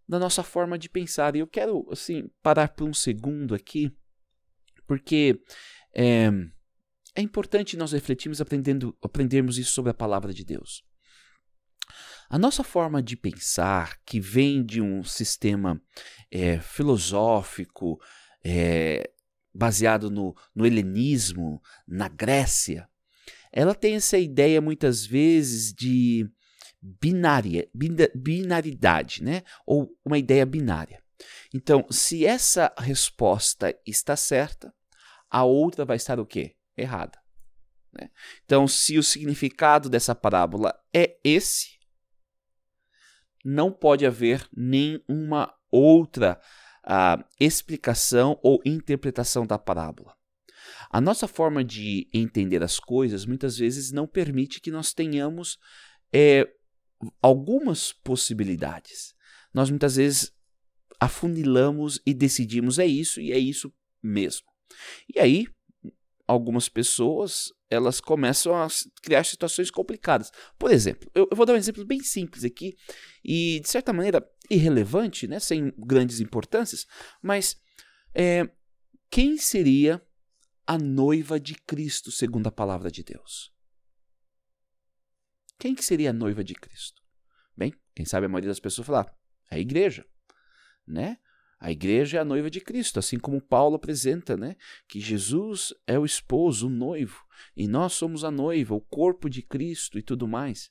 na 0.08 0.20
nossa 0.20 0.44
forma 0.44 0.78
de 0.78 0.90
pensar. 0.90 1.36
E 1.36 1.40
eu 1.40 1.48
quero 1.48 1.88
assim 1.92 2.30
parar 2.42 2.70
por 2.70 2.88
um 2.88 2.94
segundo 2.94 3.54
aqui, 3.54 3.92
porque 4.88 5.42
é, 5.94 6.30
é 7.16 7.22
importante 7.22 7.78
nós 7.78 7.92
refletirmos 7.92 8.40
aprendendo, 8.40 8.98
aprendermos 9.02 9.58
isso 9.58 9.72
sobre 9.72 9.92
a 9.92 9.94
palavra 9.94 10.34
de 10.34 10.46
Deus. 10.46 10.84
A 12.30 12.40
nossa 12.40 12.64
forma 12.64 13.02
de 13.04 13.16
pensar, 13.16 14.00
que 14.06 14.20
vem 14.20 14.66
de 14.66 14.82
um 14.82 15.04
sistema 15.04 15.80
é, 16.32 16.60
filosófico, 16.60 18.00
é, 18.44 19.13
baseado 19.54 20.10
no, 20.10 20.36
no 20.56 20.66
helenismo, 20.66 21.62
na 21.88 22.08
Grécia, 22.08 22.88
ela 23.52 23.76
tem 23.76 23.96
essa 23.96 24.18
ideia 24.18 24.60
muitas 24.60 25.06
vezes 25.06 25.72
de 25.72 26.28
binária, 26.82 27.70
binaridade, 28.16 29.24
né? 29.24 29.44
Ou 29.66 29.96
uma 30.04 30.18
ideia 30.18 30.46
binária. 30.46 31.02
Então, 31.54 31.86
se 31.90 32.26
essa 32.26 32.74
resposta 32.78 33.78
está 33.86 34.16
certa, 34.16 34.74
a 35.30 35.44
outra 35.44 35.86
vai 35.86 35.96
estar 35.96 36.20
o 36.20 36.26
quê? 36.26 36.56
Errada. 36.76 37.20
Né? 37.94 38.10
Então, 38.44 38.68
se 38.68 38.98
o 38.98 39.04
significado 39.04 39.90
dessa 39.90 40.16
parábola 40.16 40.74
é 40.94 41.18
esse, 41.24 41.80
não 43.46 43.72
pode 43.72 44.06
haver 44.06 44.48
nenhuma 44.56 45.54
outra 45.72 46.40
uh, 46.86 47.24
explicação 47.40 48.40
ou 48.42 48.62
interpretação 48.66 49.46
da 49.46 49.58
parábola. 49.58 50.16
A 50.90 51.02
nossa 51.02 51.28
forma 51.28 51.64
de 51.64 52.08
entender 52.14 52.64
as 52.64 52.80
coisas 52.80 53.26
muitas 53.26 53.58
vezes 53.58 53.92
não 53.92 54.08
permite 54.08 54.62
que 54.62 54.72
nós 54.72 54.94
tenhamos 54.94 55.58
é, 56.14 56.48
algumas 57.22 57.92
possibilidades. 57.92 59.14
Nós 59.54 59.70
muitas 59.70 59.96
vezes 59.96 60.32
afunilamos 61.00 62.00
e 62.06 62.14
decidimos 62.14 62.80
é 62.80 62.86
isso 62.86 63.20
e 63.20 63.32
é 63.32 63.38
isso 63.38 63.74
mesmo. 64.02 64.48
E 65.14 65.20
aí, 65.20 65.48
algumas 66.28 66.70
pessoas 66.70 67.52
elas 67.70 68.00
começam 68.00 68.56
a 68.56 68.68
criar 69.02 69.24
situações 69.24 69.72
complicadas. 69.72 70.32
Por 70.60 70.72
exemplo, 70.72 71.10
eu, 71.16 71.28
eu, 71.30 71.36
vou 71.36 71.46
dar 71.46 71.54
um 71.54 71.58
exemplo 71.58 71.84
bem 71.84 72.02
simples 72.02 72.44
aqui 72.44 72.76
e 73.26 73.60
de 73.62 73.68
certa 73.68 73.92
maneira 73.92 74.24
irrelevante, 74.54 75.28
né, 75.28 75.40
sem 75.40 75.74
grandes 75.78 76.20
importâncias, 76.20 76.86
mas 77.22 77.60
é, 78.14 78.50
quem 79.10 79.38
seria 79.38 80.02
a 80.66 80.78
noiva 80.78 81.40
de 81.40 81.56
Cristo 81.56 82.12
segundo 82.12 82.48
a 82.48 82.52
palavra 82.52 82.90
de 82.90 83.04
Deus? 83.04 83.54
Quem 85.60 85.76
que 85.76 85.84
seria 85.84 86.10
a 86.10 86.14
noiva 86.14 86.44
de 86.44 86.54
Cristo? 86.54 87.02
Bem, 87.56 87.74
quem 87.96 88.06
sabe 88.06 88.26
a 88.26 88.30
maioria 88.30 88.50
das 88.50 88.60
pessoas 88.60 88.88
falar, 88.88 89.16
é 89.50 89.56
a 89.56 89.60
igreja, 89.60 90.06
né? 90.86 91.18
A 91.60 91.72
igreja 91.72 92.18
é 92.18 92.20
a 92.20 92.26
noiva 92.26 92.50
de 92.50 92.60
Cristo, 92.60 93.00
assim 93.00 93.18
como 93.18 93.40
Paulo 93.40 93.76
apresenta, 93.76 94.36
né? 94.36 94.58
Que 94.88 95.00
Jesus 95.00 95.74
é 95.88 95.98
o 95.98 96.04
esposo, 96.04 96.68
o 96.68 96.70
noivo, 96.70 97.24
e 97.56 97.68
nós 97.68 97.94
somos 97.94 98.26
a 98.26 98.32
noiva, 98.32 98.76
o 98.76 98.82
corpo 98.82 99.30
de 99.30 99.42
Cristo 99.42 99.98
e 99.98 100.02
tudo 100.02 100.28
mais. 100.28 100.70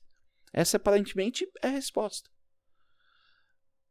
Essa 0.51 0.77
aparentemente 0.77 1.49
é 1.63 1.67
a 1.67 1.71
resposta. 1.71 2.29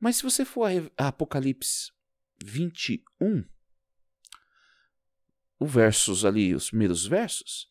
Mas 0.02 0.16
se 0.16 0.24
você 0.24 0.44
for 0.44 0.68
a 0.98 1.06
Apocalipse 1.06 1.92
21, 2.42 3.44
os 5.60 5.72
versos 5.72 6.24
ali, 6.24 6.56
os 6.56 6.70
primeiros 6.70 7.06
versos, 7.06 7.68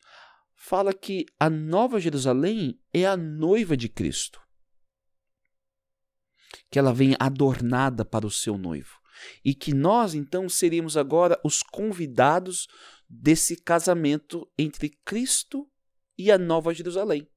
fala 0.56 0.94
que 0.94 1.26
a 1.38 1.50
Nova 1.50 2.00
Jerusalém 2.00 2.80
é 2.94 3.06
a 3.06 3.18
noiva 3.18 3.76
de 3.76 3.90
Cristo. 3.90 4.42
Que 6.70 6.80
ela 6.80 6.94
vem 6.94 7.18
adornada 7.20 8.06
para 8.06 8.26
o 8.26 8.32
seu 8.32 8.58
noivo. 8.58 9.02
E 9.44 9.54
que 9.54 9.74
nós, 9.74 10.14
então, 10.14 10.48
seríamos 10.48 10.96
agora 10.96 11.38
os 11.44 11.62
convidados 11.62 12.66
desse 13.10 13.58
casamento 13.58 14.50
entre 14.58 14.98
Cristo 15.04 15.70
e 16.18 16.32
a 16.32 16.38
Nova 16.38 16.74
Jerusalém. 16.74 17.30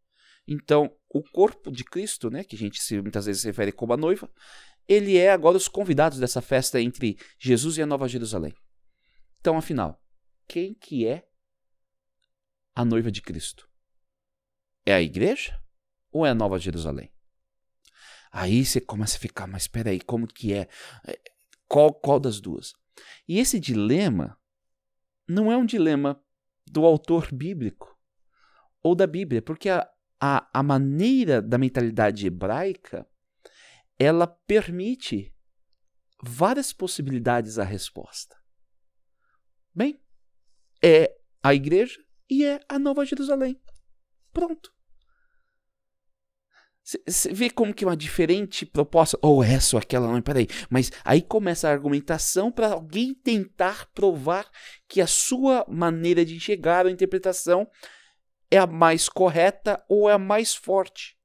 Então, 0.47 0.95
o 1.09 1.23
corpo 1.23 1.73
de 1.73 1.83
Cristo, 1.83 2.31
né, 2.31 2.45
que 2.45 2.55
a 2.55 2.59
gente 2.59 2.81
muitas 3.01 3.27
vezes 3.27 3.43
se 3.43 3.49
refere 3.49 3.73
como 3.73 3.93
a 3.93 3.97
noiva, 3.97 4.31
ele 4.89 5.17
é 5.17 5.31
agora 5.31 5.57
os 5.57 5.69
convidados 5.69 6.19
dessa 6.19 6.41
festa 6.43 6.81
entre 6.81 7.19
Jesus 7.39 7.79
e 7.79 7.83
a 7.83 7.87
Nova 7.87 8.09
Jerusalém. 8.09 8.55
Então, 9.41 9.57
afinal, 9.57 10.03
quem 10.47 10.75
que 10.75 11.07
é 11.07 11.27
a 12.75 12.85
noiva 12.85 13.11
de 13.11 13.23
Cristo? 13.23 13.69
É 14.85 14.95
a 14.95 15.03
igreja 15.03 15.61
ou 16.13 16.27
é 16.27 16.31
a 16.31 16.35
Nova 16.35 16.59
Jerusalém? 16.59 17.11
Aí 18.31 18.65
você 18.65 18.81
começa 18.81 19.17
a 19.17 19.21
ficar, 19.21 19.47
mas 19.47 19.63
espera 19.63 19.91
aí, 19.91 20.01
como 20.01 20.27
que 20.27 20.53
é? 20.53 20.69
é? 21.07 21.19
Qual, 21.69 21.95
qual 21.95 22.19
das 22.19 22.41
duas? 22.41 22.75
E 23.29 23.39
esse 23.39 23.61
dilema 23.61 24.39
não 25.27 25.51
é 25.51 25.57
um 25.57 25.65
dilema 25.65 26.21
do 26.67 26.85
autor 26.85 27.33
bíblico 27.33 27.97
ou 28.83 28.95
da 28.95 29.07
Bíblia, 29.07 29.41
porque 29.41 29.69
a, 29.69 29.89
a, 30.21 30.49
a 30.53 30.63
maneira 30.63 31.41
da 31.41 31.57
mentalidade 31.57 32.27
hebraica 32.27 33.07
ela 33.99 34.27
permite 34.27 35.35
várias 36.23 36.73
possibilidades 36.73 37.59
à 37.59 37.65
resposta. 37.65 38.37
Bem, 39.75 40.01
é 40.83 41.15
a 41.43 41.55
igreja 41.55 42.01
e 42.31 42.45
é 42.45 42.61
a 42.69 42.79
Nova 42.79 43.05
Jerusalém. 43.05 43.61
Pronto. 44.33 44.73
Você 46.85 47.33
vê 47.33 47.49
como 47.49 47.73
que 47.73 47.85
uma 47.85 47.97
diferente 47.97 48.67
proposta, 48.67 49.19
ou 49.23 49.43
essa 49.43 49.77
ou 49.77 49.81
aquela, 49.81 50.07
não, 50.07 50.21
peraí. 50.21 50.47
Mas 50.69 50.91
aí 51.03 51.23
começa 51.23 51.67
a 51.67 51.73
argumentação 51.73 52.53
para 52.53 52.73
alguém 52.73 53.15
tentar 53.15 53.91
provar 53.95 54.51
que 54.87 55.01
a 55.01 55.07
sua 55.07 55.65
maneira 55.67 56.27
de 56.27 56.37
enxergar 56.37 56.87
a 56.87 56.91
interpretação 56.91 57.67
é 58.51 58.59
a 58.59 58.67
mais 58.67 59.09
correta 59.09 59.83
ou 59.89 60.11
é 60.11 60.13
a 60.13 60.19
mais 60.19 60.55
forte. 60.55 61.17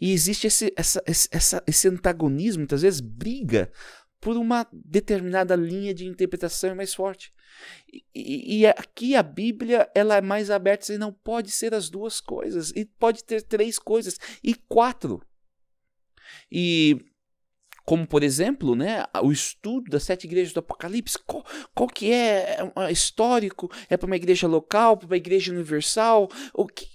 E 0.00 0.12
existe 0.12 0.46
esse, 0.46 0.72
essa, 0.76 1.02
essa, 1.06 1.62
esse 1.66 1.88
antagonismo, 1.88 2.60
muitas 2.60 2.82
vezes 2.82 3.00
briga 3.00 3.70
por 4.20 4.36
uma 4.36 4.66
determinada 4.72 5.54
linha 5.54 5.94
de 5.94 6.06
interpretação 6.06 6.74
mais 6.74 6.94
forte. 6.94 7.32
E, 8.14 8.60
e, 8.60 8.66
aqui 8.66 9.14
a 9.14 9.22
Bíblia 9.22 9.90
ela 9.94 10.16
é 10.16 10.20
mais 10.20 10.50
aberta 10.50 10.92
e 10.92 10.98
não 10.98 11.12
pode 11.12 11.50
ser 11.50 11.72
as 11.72 11.88
duas 11.88 12.20
coisas, 12.20 12.70
e 12.74 12.84
pode 12.84 13.24
ter 13.24 13.42
três 13.42 13.78
coisas, 13.78 14.18
e 14.42 14.54
quatro. 14.54 15.22
E 16.50 16.98
como 17.84 18.04
por 18.04 18.24
exemplo, 18.24 18.74
né, 18.74 19.04
o 19.22 19.30
estudo 19.30 19.88
das 19.88 20.02
sete 20.02 20.26
igrejas 20.26 20.52
do 20.52 20.58
Apocalipse, 20.58 21.16
qual, 21.24 21.46
qual 21.72 21.88
que 21.88 22.10
é, 22.10 22.58
é 22.76 22.92
histórico, 22.92 23.70
é 23.88 23.96
para 23.96 24.06
uma 24.06 24.16
igreja 24.16 24.48
local, 24.48 24.96
para 24.96 25.06
uma 25.06 25.16
igreja 25.16 25.52
universal, 25.52 26.28
o 26.52 26.66
que, 26.66 26.88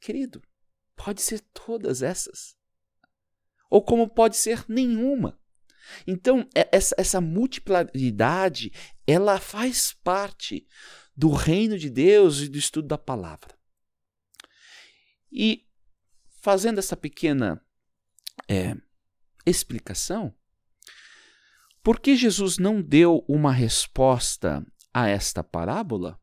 querido, 0.00 0.42
pode 1.04 1.20
ser 1.20 1.40
todas 1.52 2.00
essas, 2.00 2.56
ou 3.68 3.82
como 3.82 4.08
pode 4.08 4.36
ser 4.36 4.64
nenhuma. 4.68 5.38
Então, 6.06 6.48
é, 6.54 6.68
essa, 6.70 6.94
essa 6.96 7.20
multiplaridade, 7.20 8.72
ela 9.04 9.40
faz 9.40 9.92
parte 9.92 10.64
do 11.16 11.30
reino 11.30 11.76
de 11.76 11.90
Deus 11.90 12.40
e 12.40 12.48
do 12.48 12.56
estudo 12.56 12.86
da 12.86 12.96
palavra. 12.96 13.58
E 15.30 15.66
fazendo 16.40 16.78
essa 16.78 16.96
pequena 16.96 17.60
é, 18.48 18.76
explicação, 19.44 20.32
por 21.82 21.98
que 21.98 22.14
Jesus 22.14 22.58
não 22.58 22.80
deu 22.80 23.24
uma 23.28 23.52
resposta 23.52 24.64
a 24.94 25.08
esta 25.08 25.42
parábola? 25.42 26.21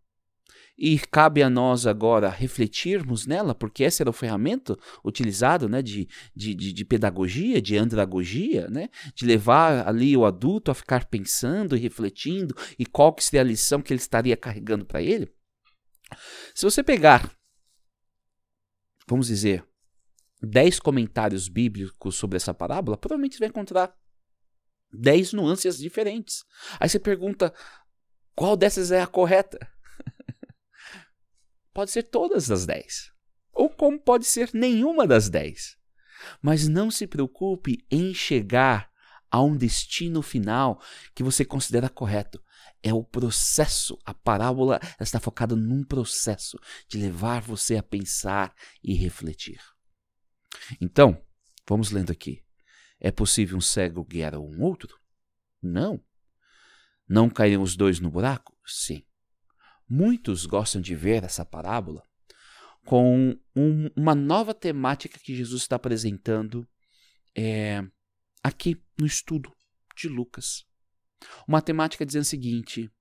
E 0.81 0.97
cabe 0.97 1.43
a 1.43 1.49
nós 1.49 1.85
agora 1.85 2.29
refletirmos 2.29 3.27
nela, 3.27 3.53
porque 3.53 3.83
esse 3.83 4.01
era 4.01 4.09
o 4.09 4.13
ferramenta 4.13 4.77
utilizado 5.03 5.67
né, 5.67 5.81
de, 5.81 6.07
de, 6.33 6.55
de, 6.55 6.85
pedagogia, 6.85 7.61
de 7.61 7.75
andragogia, 7.75 8.69
né, 8.69 8.87
de 9.13 9.25
levar 9.25 9.85
ali 9.85 10.15
o 10.15 10.25
adulto 10.25 10.71
a 10.71 10.73
ficar 10.73 11.03
pensando 11.09 11.75
e 11.75 11.79
refletindo 11.79 12.55
e 12.79 12.85
qual 12.85 13.13
que 13.13 13.21
seria 13.21 13.41
a 13.41 13.43
lição 13.43 13.81
que 13.81 13.91
ele 13.91 13.99
estaria 13.99 14.37
carregando 14.37 14.85
para 14.85 15.01
ele. 15.01 15.29
Se 16.55 16.63
você 16.63 16.81
pegar, 16.81 17.29
vamos 19.05 19.27
dizer, 19.27 19.65
dez 20.41 20.79
comentários 20.79 21.49
bíblicos 21.49 22.15
sobre 22.15 22.37
essa 22.37 22.53
parábola, 22.53 22.95
provavelmente 22.95 23.35
você 23.35 23.39
vai 23.39 23.49
encontrar 23.49 23.93
dez 24.93 25.33
nuances 25.33 25.77
diferentes. 25.77 26.45
Aí 26.79 26.87
você 26.87 26.99
pergunta, 26.99 27.53
qual 28.33 28.55
dessas 28.55 28.91
é 28.91 29.01
a 29.01 29.07
correta? 29.07 29.59
Pode 31.79 31.91
ser 31.91 32.03
todas 32.03 32.51
as 32.51 32.65
dez. 32.65 33.09
Ou 33.53 33.69
como 33.69 33.97
pode 33.97 34.25
ser 34.25 34.49
nenhuma 34.53 35.07
das 35.07 35.29
dez. 35.29 35.77
Mas 36.41 36.67
não 36.67 36.91
se 36.91 37.07
preocupe 37.07 37.85
em 37.89 38.13
chegar 38.13 38.91
a 39.31 39.41
um 39.41 39.55
destino 39.55 40.21
final 40.21 40.83
que 41.15 41.23
você 41.23 41.45
considera 41.45 41.87
correto. 41.87 42.43
É 42.83 42.93
o 42.93 43.01
processo. 43.01 43.97
A 44.03 44.13
parábola 44.13 44.77
está 44.99 45.21
focada 45.21 45.55
num 45.55 45.81
processo 45.81 46.59
de 46.85 46.97
levar 46.97 47.41
você 47.41 47.77
a 47.77 47.83
pensar 47.83 48.53
e 48.83 48.93
refletir. 48.93 49.61
Então, 50.81 51.17
vamos 51.65 51.91
lendo 51.91 52.11
aqui. 52.11 52.43
É 52.99 53.09
possível 53.09 53.57
um 53.57 53.61
cego 53.61 54.03
guiar 54.03 54.35
um 54.35 54.61
outro? 54.61 54.99
Não. 55.63 56.03
Não 57.07 57.29
cairiam 57.29 57.63
os 57.63 57.77
dois 57.77 58.01
no 58.01 58.11
buraco? 58.11 58.53
Sim. 58.65 59.01
Muitos 59.89 60.45
gostam 60.45 60.79
de 60.79 60.95
ver 60.95 61.23
essa 61.23 61.43
parábola 61.43 62.07
com 62.85 63.35
um, 63.55 63.89
uma 63.95 64.13
nova 64.13 64.53
temática 64.53 65.19
que 65.19 65.35
Jesus 65.35 65.63
está 65.63 65.77
apresentando 65.77 66.67
é, 67.35 67.81
aqui 68.43 68.79
no 68.99 69.07
estudo 69.07 69.51
de 69.97 70.07
Lucas. 70.07 70.63
Uma 71.47 71.61
temática 71.61 72.05
dizendo 72.05 72.21
o 72.21 72.27
seguinte: 72.27 72.91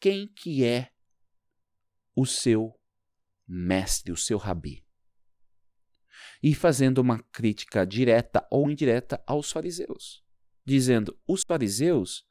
quem 0.00 0.26
que 0.26 0.64
é 0.64 0.90
o 2.16 2.26
seu 2.26 2.74
mestre, 3.46 4.10
o 4.10 4.16
seu 4.16 4.36
rabi? 4.36 4.84
E 6.42 6.54
fazendo 6.54 6.98
uma 6.98 7.22
crítica 7.32 7.86
direta 7.86 8.46
ou 8.50 8.68
indireta 8.68 9.22
aos 9.26 9.52
fariseus, 9.52 10.24
dizendo: 10.66 11.16
os 11.26 11.44
fariseus 11.44 12.24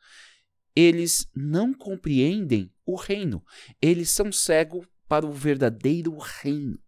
eles 0.75 1.29
não 1.35 1.73
compreendem 1.73 2.73
o 2.91 2.95
reino, 2.95 3.45
eles 3.79 4.09
são 4.09 4.31
cegos 4.31 4.87
para 5.07 5.25
o 5.25 5.31
verdadeiro 5.31 6.17
reino, 6.17 6.79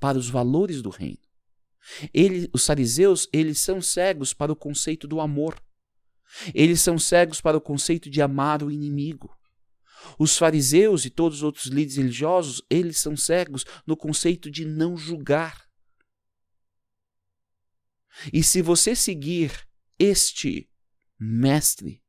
para 0.00 0.16
os 0.16 0.28
valores 0.28 0.80
do 0.80 0.88
reino. 0.88 1.18
Ele, 2.14 2.48
os 2.52 2.64
fariseus, 2.64 3.28
eles 3.32 3.58
são 3.58 3.80
cegos 3.82 4.32
para 4.32 4.50
o 4.50 4.56
conceito 4.56 5.06
do 5.06 5.20
amor. 5.20 5.62
Eles 6.54 6.80
são 6.80 6.98
cegos 6.98 7.40
para 7.42 7.58
o 7.58 7.60
conceito 7.60 8.08
de 8.08 8.22
amar 8.22 8.62
o 8.62 8.70
inimigo. 8.70 9.36
Os 10.18 10.36
fariseus 10.36 11.04
e 11.04 11.10
todos 11.10 11.38
os 11.38 11.42
outros 11.42 11.66
líderes 11.66 11.96
religiosos, 11.96 12.62
eles 12.70 12.98
são 12.98 13.14
cegos 13.16 13.64
no 13.86 13.96
conceito 13.96 14.50
de 14.50 14.64
não 14.64 14.96
julgar. 14.96 15.68
E 18.32 18.42
se 18.42 18.62
você 18.62 18.96
seguir 18.96 19.66
este 19.98 20.70
mestre, 21.18 22.03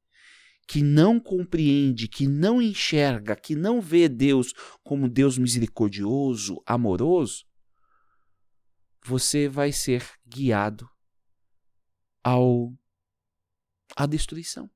que 0.68 0.82
não 0.82 1.20
compreende, 1.20 2.08
que 2.08 2.28
não 2.28 2.62
enxerga, 2.62 3.36
que 3.36 3.56
não 3.56 3.80
vê 3.80 4.10
Deus 4.10 4.54
como 4.84 5.10
Deus 5.10 5.38
misericordioso, 5.38 6.62
amoroso, 6.66 7.46
você 9.04 9.48
vai 9.48 9.72
ser 9.72 10.04
guiado 10.26 10.90
ao 12.24 12.74
à 13.96 14.06
destruição. 14.06 14.70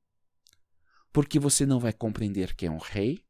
Porque 1.12 1.39
você 1.39 1.65
não 1.65 1.80
vai 1.80 1.91
compreender 1.91 2.56
quem 2.56 2.67
é 2.67 2.71
um 2.71 2.78
rei, 2.78 3.25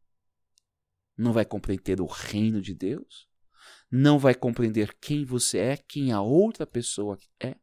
não 1.17 1.31
vai 1.31 1.45
compreender 1.45 2.01
o 2.01 2.05
reino 2.05 2.61
de 2.61 2.73
Deus, 2.73 3.29
não 3.89 4.19
vai 4.19 4.35
compreender 4.35 4.93
quem 4.99 5.23
você 5.23 5.57
é, 5.57 5.77
quem 5.77 6.11
a 6.11 6.21
outra 6.21 6.67
pessoa 6.67 7.17
é. 7.39 7.55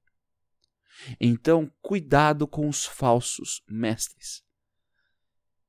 Então, 1.20 1.70
cuidado 1.82 2.48
com 2.48 2.66
os 2.66 2.86
falsos 2.86 3.62
mestres. 3.68 4.45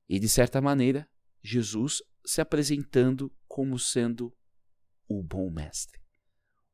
E, 0.08 0.18
de 0.18 0.28
certa 0.28 0.60
maneira, 0.60 1.08
Jesus 1.42 2.02
se 2.24 2.40
apresentando 2.40 3.34
como 3.46 3.78
sendo 3.78 4.34
o 5.08 5.22
bom 5.22 5.50
mestre, 5.50 6.00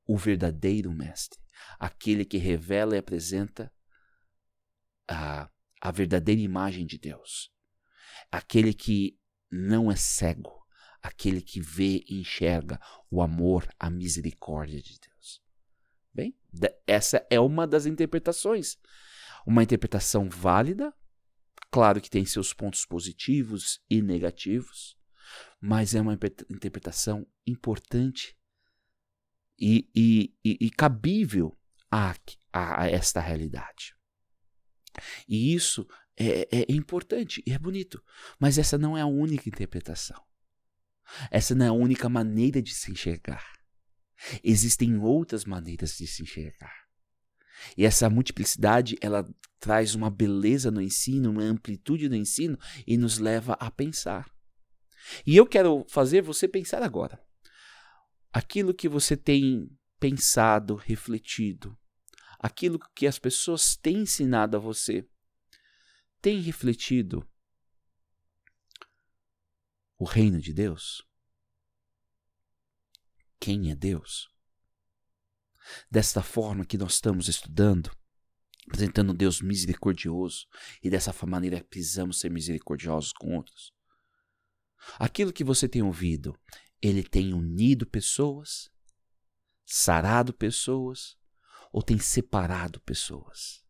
o 0.06 0.16
verdadeiro 0.16 0.92
mestre, 0.92 1.40
aquele 1.78 2.24
que 2.24 2.36
revela 2.36 2.94
e 2.94 2.98
apresenta 2.98 3.72
a, 5.08 5.48
a 5.80 5.90
verdadeira 5.90 6.40
imagem 6.40 6.86
de 6.86 6.98
Deus, 6.98 7.50
aquele 8.30 8.74
que 8.74 9.18
não 9.50 9.90
é 9.90 9.96
cego, 9.96 10.64
aquele 11.02 11.40
que 11.40 11.60
vê 11.60 12.04
e 12.08 12.20
enxerga 12.20 12.80
o 13.10 13.20
amor, 13.22 13.68
a 13.78 13.90
misericórdia 13.90 14.80
de 14.80 14.98
Deus. 14.98 15.42
Bem, 16.12 16.34
essa 16.86 17.26
é 17.28 17.38
uma 17.40 17.66
das 17.66 17.86
interpretações. 17.86 18.76
Uma 19.46 19.62
interpretação 19.62 20.28
válida, 20.28 20.94
Claro 21.74 22.00
que 22.00 22.08
tem 22.08 22.24
seus 22.24 22.52
pontos 22.52 22.86
positivos 22.86 23.82
e 23.90 24.00
negativos, 24.00 24.96
mas 25.60 25.92
é 25.92 26.00
uma 26.00 26.16
interpretação 26.48 27.26
importante 27.44 28.38
e, 29.58 29.90
e, 29.92 30.32
e, 30.44 30.66
e 30.66 30.70
cabível 30.70 31.58
a, 31.90 32.14
a, 32.52 32.88
esta 32.88 33.20
realidade. 33.20 33.92
E 35.26 35.52
isso 35.52 35.84
é, 36.16 36.46
é 36.60 36.72
importante 36.72 37.42
e 37.44 37.52
é 37.52 37.58
bonito, 37.58 38.00
mas 38.38 38.56
essa 38.56 38.78
não 38.78 38.96
é 38.96 39.00
a 39.00 39.06
única 39.06 39.48
interpretação. 39.48 40.24
Essa 41.28 41.56
não 41.56 41.66
é 41.66 41.68
a 41.70 41.72
única 41.72 42.08
maneira 42.08 42.62
de 42.62 42.72
se 42.72 42.92
enxergar. 42.92 43.50
Existem 44.44 44.96
outras 44.96 45.44
maneiras 45.44 45.96
de 45.96 46.06
se 46.06 46.22
enxergar. 46.22 46.83
E 47.76 47.84
essa 47.84 48.10
multiplicidade, 48.10 48.96
ela 49.00 49.24
traz 49.58 49.94
uma 49.94 50.10
beleza 50.10 50.70
no 50.70 50.80
ensino, 50.80 51.30
uma 51.30 51.42
amplitude 51.42 52.08
no 52.08 52.16
ensino 52.16 52.58
e 52.86 52.96
nos 52.96 53.18
leva 53.18 53.54
a 53.54 53.70
pensar. 53.70 54.30
E 55.26 55.36
eu 55.36 55.46
quero 55.46 55.84
fazer 55.88 56.22
você 56.22 56.48
pensar 56.48 56.82
agora. 56.82 57.22
Aquilo 58.32 58.74
que 58.74 58.88
você 58.88 59.16
tem 59.16 59.70
pensado, 59.98 60.74
refletido, 60.74 61.78
aquilo 62.38 62.78
que 62.94 63.06
as 63.06 63.18
pessoas 63.18 63.76
têm 63.76 64.02
ensinado 64.02 64.56
a 64.56 64.60
você, 64.60 65.08
tem 66.20 66.40
refletido 66.40 67.26
o 69.96 70.04
reino 70.04 70.40
de 70.40 70.52
Deus? 70.52 71.06
Quem 73.38 73.70
é 73.70 73.74
Deus? 73.74 74.33
Desta 75.90 76.22
forma 76.22 76.64
que 76.64 76.78
nós 76.78 76.94
estamos 76.94 77.28
estudando, 77.28 77.90
apresentando 78.66 79.12
um 79.12 79.14
Deus 79.14 79.40
misericordioso, 79.40 80.46
e 80.82 80.90
dessa 80.90 81.14
maneira 81.26 81.64
precisamos 81.64 82.20
ser 82.20 82.30
misericordiosos 82.30 83.12
com 83.12 83.36
outros. 83.36 83.72
Aquilo 84.98 85.32
que 85.32 85.44
você 85.44 85.68
tem 85.68 85.82
ouvido, 85.82 86.38
ele 86.80 87.02
tem 87.02 87.32
unido 87.32 87.86
pessoas, 87.86 88.70
sarado 89.64 90.32
pessoas, 90.32 91.16
ou 91.72 91.82
tem 91.82 91.98
separado 91.98 92.80
pessoas, 92.80 93.64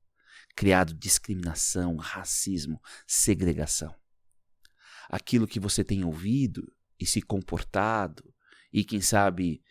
criado 0.55 0.93
discriminação, 0.93 1.97
racismo, 1.97 2.81
segregação. 3.07 3.95
Aquilo 5.09 5.47
que 5.47 5.61
você 5.61 5.85
tem 5.85 6.05
ouvido 6.05 6.63
e 6.99 7.07
se 7.07 7.23
comportado, 7.23 8.35
e 8.73 8.85
quem 8.85 9.01
sabe 9.01 9.63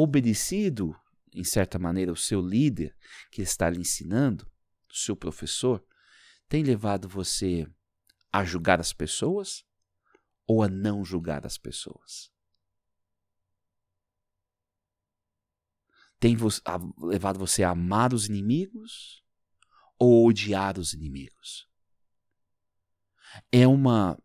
obedecido, 0.00 0.94
em 1.34 1.42
certa 1.42 1.76
maneira, 1.76 2.12
o 2.12 2.16
seu 2.16 2.40
líder 2.40 2.96
que 3.32 3.42
está 3.42 3.68
lhe 3.68 3.80
ensinando, 3.80 4.48
o 4.88 4.94
seu 4.94 5.16
professor, 5.16 5.84
tem 6.48 6.62
levado 6.62 7.08
você 7.08 7.66
a 8.32 8.44
julgar 8.44 8.78
as 8.78 8.92
pessoas 8.92 9.66
ou 10.46 10.62
a 10.62 10.68
não 10.68 11.04
julgar 11.04 11.44
as 11.44 11.58
pessoas? 11.58 12.32
Tem 16.20 16.36
levado 16.98 17.36
você 17.40 17.64
a 17.64 17.70
amar 17.70 18.14
os 18.14 18.26
inimigos 18.26 19.24
ou 19.98 20.28
odiar 20.28 20.78
os 20.78 20.94
inimigos? 20.94 21.68
É 23.50 23.66
uma 23.66 24.16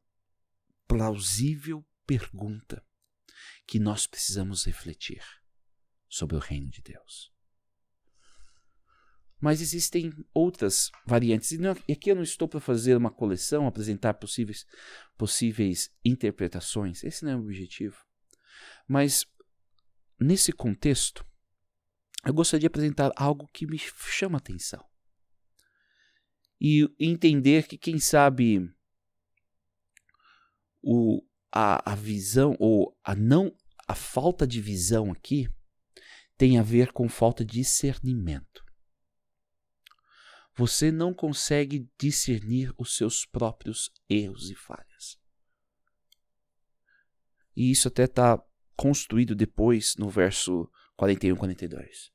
plausível 0.88 1.84
pergunta 2.06 2.86
que 3.66 3.80
nós 3.80 4.06
precisamos 4.06 4.66
refletir 4.66 5.43
sobre 6.13 6.36
o 6.36 6.39
reino 6.39 6.69
de 6.69 6.80
Deus. 6.84 7.34
Mas 9.41 9.62
existem 9.62 10.13
outras 10.32 10.91
variantes. 11.08 11.52
E, 11.52 11.58
não, 11.58 11.71
aqui 11.71 12.12
eu 12.12 12.15
não 12.15 12.21
estou 12.21 12.47
para 12.47 12.60
fazer 12.60 12.95
uma 12.95 13.10
coleção, 13.10 13.65
apresentar 13.65 14.13
possíveis, 14.13 14.63
possíveis 15.17 15.91
interpretações. 16.06 17.04
Esse 17.04 17.26
não 17.26 17.32
é 17.32 17.36
o 17.36 17.39
objetivo. 17.39 17.97
Mas, 18.88 19.26
nesse 20.19 20.54
contexto, 20.54 21.26
eu 22.23 22.34
gostaria 22.34 22.62
de 22.62 22.67
apresentar 22.67 23.12
algo 23.15 23.49
que 23.52 23.65
me 23.65 23.80
chama 23.80 24.38
atenção. 24.38 24.86
E 26.62 26.88
entender 26.99 27.67
que, 27.67 27.78
quem 27.78 27.97
sabe, 27.97 28.71
o, 30.80 31.26
a, 31.52 31.91
a 31.91 31.95
visão 31.95 32.56
ou 32.60 32.95
a 33.04 33.15
não 33.15 33.52
a 33.88 33.95
falta 33.95 34.45
de 34.45 34.62
visão 34.62 35.12
aqui 35.12 35.49
tem 36.44 36.60
a 36.60 36.62
ver 36.62 36.92
com 36.92 37.08
falta 37.08 37.46
de 37.46 37.54
discernimento. 37.54 38.66
Você 40.54 40.92
não 40.92 41.14
consegue 41.14 41.90
discernir 41.98 42.74
os 42.78 42.98
seus 42.98 43.26
próprios 43.26 43.90
erros 44.10 44.50
e 44.50 44.54
falhas. 44.54 45.18
E 47.56 47.72
isso 47.72 47.88
até 47.88 48.04
está 48.04 48.44
construído 48.76 49.34
depois 49.34 49.96
no 49.96 50.10
verso 50.10 50.70
41 50.98 51.38
42. 51.38 52.12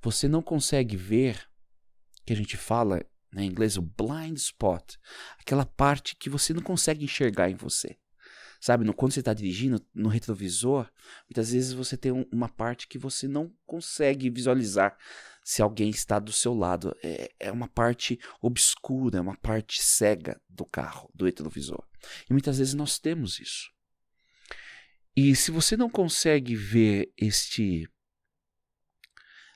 Você 0.00 0.26
não 0.26 0.40
consegue 0.40 0.96
ver 0.96 1.46
que 2.24 2.32
a 2.32 2.36
gente 2.36 2.56
fala 2.56 3.04
né, 3.30 3.42
em 3.44 3.48
inglês 3.48 3.76
o 3.76 3.82
blind 3.82 4.38
spot, 4.38 4.94
aquela 5.38 5.66
parte 5.66 6.16
que 6.16 6.30
você 6.30 6.54
não 6.54 6.62
consegue 6.62 7.04
enxergar 7.04 7.50
em 7.50 7.54
você. 7.54 7.98
Sabe, 8.60 8.84
no, 8.84 8.92
quando 8.92 9.12
você 9.12 9.20
está 9.20 9.32
dirigindo 9.32 9.82
no 9.94 10.10
retrovisor, 10.10 10.90
muitas 11.24 11.52
vezes 11.52 11.72
você 11.72 11.96
tem 11.96 12.12
um, 12.12 12.26
uma 12.30 12.48
parte 12.48 12.86
que 12.86 12.98
você 12.98 13.26
não 13.26 13.50
consegue 13.64 14.28
visualizar 14.28 14.98
se 15.42 15.62
alguém 15.62 15.88
está 15.88 16.18
do 16.18 16.30
seu 16.30 16.52
lado. 16.52 16.94
É, 17.02 17.30
é 17.40 17.50
uma 17.50 17.68
parte 17.68 18.20
obscura, 18.42 19.16
é 19.16 19.20
uma 19.20 19.36
parte 19.36 19.82
cega 19.82 20.38
do 20.48 20.66
carro, 20.66 21.10
do 21.14 21.24
retrovisor. 21.24 21.82
E 22.28 22.32
muitas 22.34 22.58
vezes 22.58 22.74
nós 22.74 22.98
temos 22.98 23.40
isso. 23.40 23.70
E 25.16 25.34
se 25.34 25.50
você 25.50 25.76
não 25.76 25.88
consegue 25.88 26.54
ver 26.54 27.10
este 27.16 27.88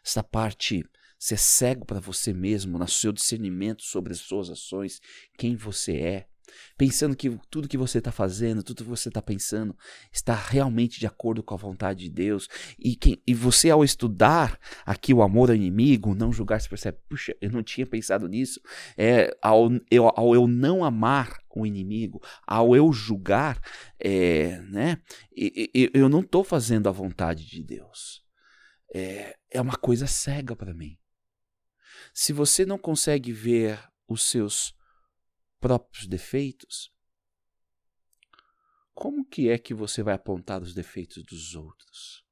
essa 0.05 0.23
parte 0.23 0.85
ser 1.19 1.39
cego 1.39 1.87
para 1.87 2.01
você 2.01 2.35
mesmo, 2.35 2.79
no 2.79 2.87
seu 2.87 3.13
discernimento 3.13 3.83
sobre 3.83 4.13
as 4.13 4.19
suas 4.19 4.51
ações, 4.51 5.01
quem 5.39 5.57
você 5.57 5.97
é, 5.97 6.29
pensando 6.77 7.17
que 7.17 7.39
tudo 7.51 7.69
que 7.69 7.77
você 7.77 7.99
está 7.99 8.11
fazendo, 8.11 8.63
tudo 8.63 8.85
que 8.85 8.91
você 8.91 9.09
está 9.09 9.23
pensando, 9.23 9.77
está 10.13 10.35
realmente 10.35 10.99
de 10.99 11.07
acordo 11.07 11.43
com 11.43 11.55
a 11.55 11.59
vontade 11.59 12.01
de 12.01 12.11
Deus. 12.11 12.49
E, 12.79 12.97
quem, 12.97 13.23
e 13.27 13.35
você, 13.35 13.71
ao 13.71 13.85
estudar 13.85 14.59
aqui 14.85 15.15
o 15.15 15.23
amor 15.23 15.51
ao 15.51 15.57
inimigo, 15.57 16.15
não 16.15 16.33
julgar, 16.33 16.61
se 16.61 16.69
percebe, 16.69 16.99
puxa, 17.09 17.35
eu 17.41 17.51
não 17.51 17.63
tinha 17.63 17.87
pensado 17.87 18.29
nisso. 18.29 18.61
É, 18.97 19.37
ao, 19.41 19.71
eu, 19.91 20.11
ao 20.15 20.35
eu 20.35 20.47
não 20.47 20.85
amar 20.85 21.39
o 21.55 21.65
inimigo, 21.67 22.21
ao 22.47 22.75
eu 22.75 22.93
julgar, 22.93 23.61
é, 23.99 24.59
né, 24.63 25.01
eu, 25.33 26.09
não 26.09 26.21
estou 26.21 26.43
fazendo 26.43 26.89
a 26.89 26.93
vontade 26.93 27.47
de 27.47 27.63
Deus. 27.63 28.23
É, 28.93 29.37
é 29.51 29.61
uma 29.61 29.77
coisa 29.77 30.07
cega 30.07 30.55
para 30.57 30.75
mim. 30.75 30.99
Se 32.13 32.33
você 32.33 32.65
não 32.65 32.79
consegue 32.79 33.33
ver 33.33 33.81
os 34.09 34.25
seus 34.25 34.75
próprios 35.65 36.07
defeitos, 36.07 36.93
como 38.93 39.25
que 39.25 39.49
é 39.49 39.57
que 39.57 39.73
você 39.73 40.03
vai 40.03 40.13
apontar 40.13 40.63
os 40.63 40.75
defeitos 40.75 41.25
dos 41.25 41.55
outros? 41.55 42.23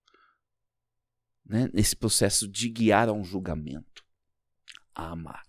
Né? 1.43 1.67
Nesse 1.73 1.97
processo 1.97 2.47
de 2.47 2.69
guiar 2.69 3.09
a 3.09 3.13
um 3.15 3.25
julgamento, 3.25 4.05
a 4.95 5.13
amar. 5.13 5.47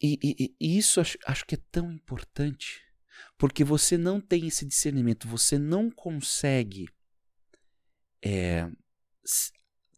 E, 0.00 0.20
e, 0.22 0.56
e 0.60 0.78
isso 0.78 1.00
acho, 1.00 1.18
acho 1.26 1.44
que 1.44 1.56
é 1.56 1.62
tão 1.72 1.90
importante, 1.90 2.80
porque 3.36 3.64
você 3.64 3.98
não 3.98 4.20
tem 4.20 4.46
esse 4.46 4.64
discernimento, 4.64 5.26
você 5.26 5.58
não 5.58 5.90
consegue 5.90 6.86
é, 8.22 8.70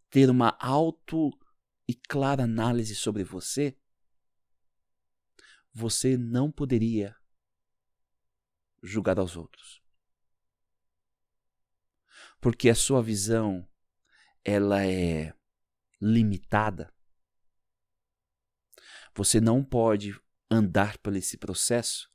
ter 0.09 0.31
uma 0.31 0.57
auto 0.59 1.31
e 1.87 1.95
clara 1.95 2.45
análise 2.45 2.95
sobre 2.95 3.23
você, 3.23 3.77
você 5.79 6.17
não 6.17 6.51
poderia 6.51 7.17
julgar 8.83 9.17
aos 9.17 9.37
outros. 9.37 9.81
Porque 12.41 12.69
a 12.69 12.75
sua 12.75 13.01
visão 13.01 13.69
ela 14.45 14.85
é 14.85 15.33
limitada. 16.01 16.93
Você 19.15 19.41
não 19.41 19.65
pode 19.65 20.21
andar 20.51 20.99
por 20.99 21.15
esse 21.15 21.39
processo 21.39 22.11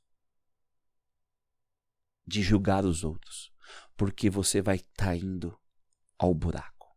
de 2.26 2.42
julgar 2.42 2.84
os 2.84 3.02
outros, 3.02 3.50
porque 3.96 4.28
você 4.28 4.60
vai 4.60 4.76
estar 4.76 5.06
tá 5.06 5.16
indo 5.16 5.58
ao 6.18 6.34
buraco. 6.34 6.94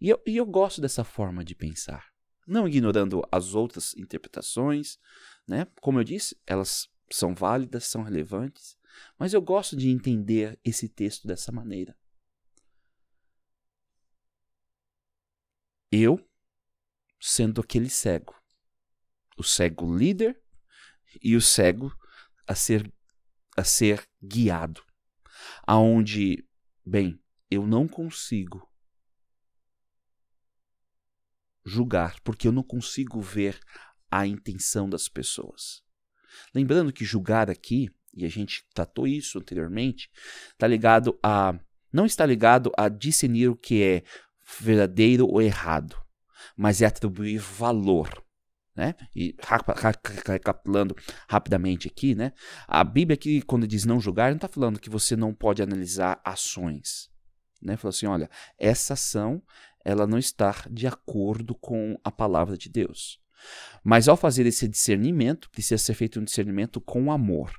E 0.00 0.08
eu, 0.08 0.22
e 0.26 0.36
eu 0.36 0.46
gosto 0.46 0.80
dessa 0.80 1.04
forma 1.04 1.44
de 1.44 1.54
pensar. 1.54 2.13
Não 2.46 2.68
ignorando 2.68 3.22
as 3.30 3.54
outras 3.54 3.94
interpretações, 3.96 4.98
né? 5.46 5.66
Como 5.80 5.98
eu 5.98 6.04
disse, 6.04 6.36
elas 6.46 6.88
são 7.10 7.34
válidas, 7.34 7.84
são 7.84 8.02
relevantes, 8.02 8.76
mas 9.18 9.32
eu 9.32 9.42
gosto 9.42 9.76
de 9.76 9.88
entender 9.90 10.58
esse 10.64 10.88
texto 10.88 11.26
dessa 11.26 11.50
maneira. 11.52 11.96
Eu 15.90 16.18
sendo 17.20 17.60
aquele 17.60 17.88
cego, 17.88 18.34
o 19.38 19.42
cego 19.42 19.96
líder 19.96 20.40
e 21.22 21.36
o 21.36 21.40
cego 21.40 21.96
a 22.46 22.54
ser 22.54 22.92
a 23.56 23.62
ser 23.62 24.04
guiado, 24.20 24.82
aonde, 25.64 26.44
bem, 26.84 27.22
eu 27.48 27.66
não 27.66 27.86
consigo 27.86 28.68
julgar, 31.64 32.16
porque 32.22 32.46
eu 32.46 32.52
não 32.52 32.62
consigo 32.62 33.20
ver 33.20 33.58
a 34.10 34.26
intenção 34.26 34.88
das 34.88 35.08
pessoas. 35.08 35.82
Lembrando 36.54 36.92
que 36.92 37.04
julgar 37.04 37.50
aqui, 37.50 37.90
e 38.12 38.24
a 38.24 38.28
gente 38.28 38.64
tratou 38.74 39.06
isso 39.06 39.38
anteriormente, 39.38 40.10
está 40.52 40.66
ligado 40.66 41.18
a 41.22 41.58
não 41.92 42.06
está 42.06 42.26
ligado 42.26 42.72
a 42.76 42.88
discernir 42.88 43.48
o 43.48 43.56
que 43.56 43.80
é 43.80 44.02
verdadeiro 44.58 45.28
ou 45.28 45.40
errado, 45.40 45.96
mas 46.56 46.82
é 46.82 46.86
atribuir 46.86 47.38
valor. 47.38 48.20
Né? 48.74 48.96
E 49.14 49.36
recapitulando 50.26 50.96
rapidamente 51.28 51.86
aqui, 51.86 52.16
né? 52.16 52.32
a 52.66 52.82
Bíblia 52.82 53.14
aqui, 53.14 53.40
quando 53.42 53.68
diz 53.68 53.84
não 53.84 54.00
julgar, 54.00 54.30
não 54.30 54.36
está 54.36 54.48
falando 54.48 54.80
que 54.80 54.90
você 54.90 55.14
não 55.14 55.32
pode 55.32 55.62
analisar 55.62 56.20
ações. 56.24 57.08
Né? 57.62 57.76
Falou 57.76 57.90
assim: 57.90 58.06
olha, 58.06 58.28
essa 58.58 58.94
ação 58.94 59.40
ela 59.84 60.06
não 60.06 60.18
está 60.18 60.64
de 60.70 60.86
acordo 60.86 61.54
com 61.54 61.98
a 62.02 62.10
palavra 62.10 62.56
de 62.56 62.68
Deus. 62.68 63.18
Mas 63.82 64.08
ao 64.08 64.16
fazer 64.16 64.46
esse 64.46 64.66
discernimento, 64.66 65.50
precisa 65.50 65.78
ser 65.78 65.94
feito 65.94 66.18
um 66.18 66.24
discernimento 66.24 66.80
com 66.80 67.12
amor. 67.12 67.52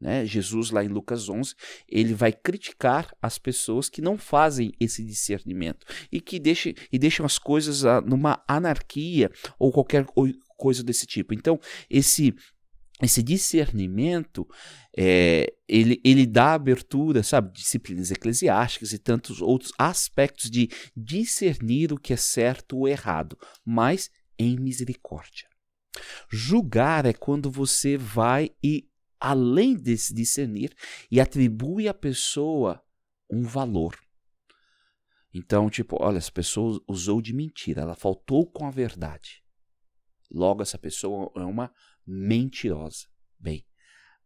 Né? 0.00 0.24
Jesus, 0.24 0.70
lá 0.70 0.84
em 0.84 0.88
Lucas 0.88 1.28
11, 1.28 1.54
ele 1.88 2.14
vai 2.14 2.32
criticar 2.32 3.14
as 3.20 3.38
pessoas 3.38 3.88
que 3.88 4.00
não 4.00 4.16
fazem 4.16 4.72
esse 4.78 5.04
discernimento 5.04 5.86
e 6.10 6.20
que 6.20 6.38
deixem, 6.38 6.74
e 6.92 6.98
deixam 6.98 7.26
as 7.26 7.38
coisas 7.38 7.84
ah, 7.84 8.00
numa 8.00 8.42
anarquia 8.46 9.30
ou 9.58 9.72
qualquer 9.72 10.06
coisa 10.56 10.82
desse 10.84 11.06
tipo. 11.06 11.34
Então, 11.34 11.58
esse 11.90 12.34
esse 13.02 13.22
discernimento 13.22 14.46
é, 14.96 15.46
ele, 15.68 16.00
ele 16.04 16.26
dá 16.26 16.54
abertura, 16.54 17.22
sabe, 17.22 17.52
disciplinas 17.52 18.10
eclesiásticas 18.10 18.92
e 18.92 18.98
tantos 18.98 19.40
outros 19.40 19.72
aspectos 19.78 20.50
de 20.50 20.68
discernir 20.96 21.92
o 21.92 21.98
que 21.98 22.12
é 22.12 22.16
certo 22.16 22.76
ou 22.76 22.88
errado, 22.88 23.38
mas 23.64 24.10
em 24.36 24.58
misericórdia. 24.58 25.48
Julgar 26.28 27.06
é 27.06 27.12
quando 27.12 27.50
você 27.50 27.96
vai 27.96 28.50
e, 28.62 28.88
além 29.20 29.76
desse 29.76 30.12
discernir, 30.12 30.74
e 31.10 31.20
atribui 31.20 31.86
à 31.86 31.94
pessoa 31.94 32.82
um 33.30 33.42
valor. 33.42 33.96
Então, 35.32 35.70
tipo, 35.70 35.96
olha, 36.00 36.18
essa 36.18 36.32
pessoa 36.32 36.82
usou 36.88 37.20
de 37.20 37.32
mentira, 37.32 37.82
ela 37.82 37.94
faltou 37.94 38.50
com 38.50 38.66
a 38.66 38.70
verdade. 38.70 39.42
Logo, 40.30 40.62
essa 40.62 40.78
pessoa 40.78 41.30
é 41.36 41.44
uma 41.44 41.72
mentirosa. 42.08 43.06
Bem, 43.38 43.64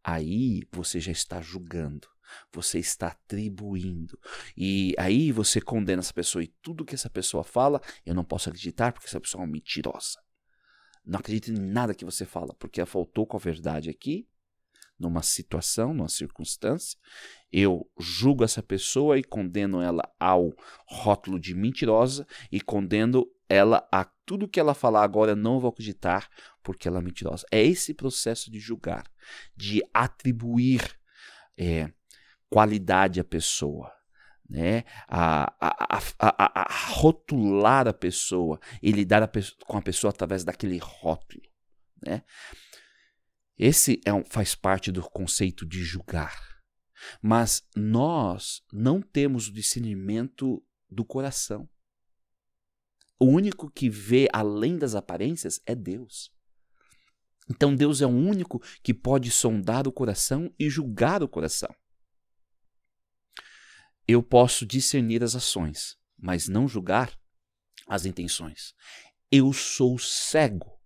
aí 0.05 0.62
você 0.73 1.01
já 1.01 1.11
está 1.11 1.40
julgando, 1.40 2.09
você 2.53 2.79
está 2.79 3.09
atribuindo. 3.09 4.18
E 4.57 4.95
aí 4.97 5.33
você 5.33 5.61
condena 5.61 6.01
essa 6.01 6.14
pessoa 6.14 6.45
e 6.45 6.55
tudo 6.62 6.85
que 6.85 6.95
essa 6.95 7.11
pessoa 7.11 7.42
fala, 7.42 7.81
eu 8.07 8.14
não 8.14 8.25
posso 8.25 8.49
acreditar 8.49 8.92
porque 8.92 9.09
essa 9.09 9.21
pessoa 9.21 9.42
é 9.42 9.45
uma 9.45 9.53
mentirosa. 9.53 10.21
Não 11.05 11.18
acredito 11.18 11.51
em 11.51 11.59
nada 11.59 11.95
que 11.95 12.05
você 12.05 12.25
fala, 12.25 12.55
porque 12.55 12.81
ela 12.81 12.87
faltou 12.87 13.27
com 13.27 13.37
a 13.37 13.40
verdade 13.40 13.90
aqui, 13.90 14.29
numa 14.97 15.21
situação, 15.21 15.92
numa 15.92 16.09
circunstância. 16.09 16.97
Eu 17.51 17.90
julgo 17.99 18.45
essa 18.45 18.62
pessoa 18.62 19.18
e 19.18 19.25
condeno 19.25 19.83
ela 19.83 20.03
ao 20.18 20.53
rótulo 20.87 21.40
de 21.40 21.55
mentirosa 21.55 22.25
e 22.53 22.61
condeno 22.61 23.27
ela 23.53 23.87
a 23.93 24.05
tudo 24.25 24.49
que 24.49 24.59
ela 24.59 24.75
falar 24.75 25.03
agora 25.03 25.37
não 25.37 25.61
vou 25.61 25.71
acreditar 25.71 26.29
porque 26.62 26.88
ela 26.88 26.99
é 26.99 27.03
mentirosa. 27.03 27.45
É 27.51 27.62
esse 27.62 27.93
processo 27.93 28.51
de 28.51 28.59
julgar, 28.59 29.05
de 29.57 29.83
atribuir 29.93 30.99
é, 31.57 31.93
qualidade 32.49 33.21
à 33.21 33.25
pessoa. 33.25 33.93
Né? 34.49 34.85
A, 35.09 35.53
a, 35.61 35.99
a, 36.19 36.62
a, 36.62 36.93
rotular 36.95 37.88
a 37.88 37.93
pessoa 37.93 38.61
e 38.83 38.93
lidar 38.93 39.23
a 39.23 39.31
com 39.67 39.79
a 39.79 39.83
pessoa 39.83 40.11
através 40.11 40.45
daquele 40.45 40.79
rótulo. 40.79 41.43
Né? 42.05 42.23
Esse 43.59 44.01
é 44.05 44.12
um, 44.12 44.25
faz 44.25 44.55
parte 44.55 44.91
do 44.91 45.03
conceito 45.03 45.65
de 45.67 45.83
julgar. 45.83 46.37
Mas 47.21 47.67
nós 47.75 48.62
não 48.73 49.01
temos 49.01 49.49
o 49.49 49.53
discernimento 49.53 50.62
do 50.91 51.05
coração. 51.05 51.69
O 53.23 53.27
único 53.27 53.71
que 53.71 53.89
vê 53.89 54.29
além 54.33 54.77
das 54.77 54.97
aparências 54.97 55.61
é 55.65 55.77
Deus. 55.77 56.33
Então 57.49 57.73
Deus 57.73 58.01
é 58.01 58.07
o 58.07 58.09
único 58.09 58.61
que 58.83 58.93
pode 58.93 59.31
sondar 59.31 59.87
o 59.87 59.93
coração 59.93 60.53
e 60.59 60.69
julgar 60.69 61.23
o 61.23 61.29
coração. 61.29 61.73
Eu 64.09 64.25
posso 64.25 64.67
discernir 64.67 65.23
as 65.23 65.37
ações, 65.37 65.97
mas 66.19 66.49
não 66.49 66.67
julgar 66.67 67.17
as 67.87 68.07
intenções. 68.07 68.75
Eu 69.31 69.53
sou 69.53 70.01
cego 70.01 70.83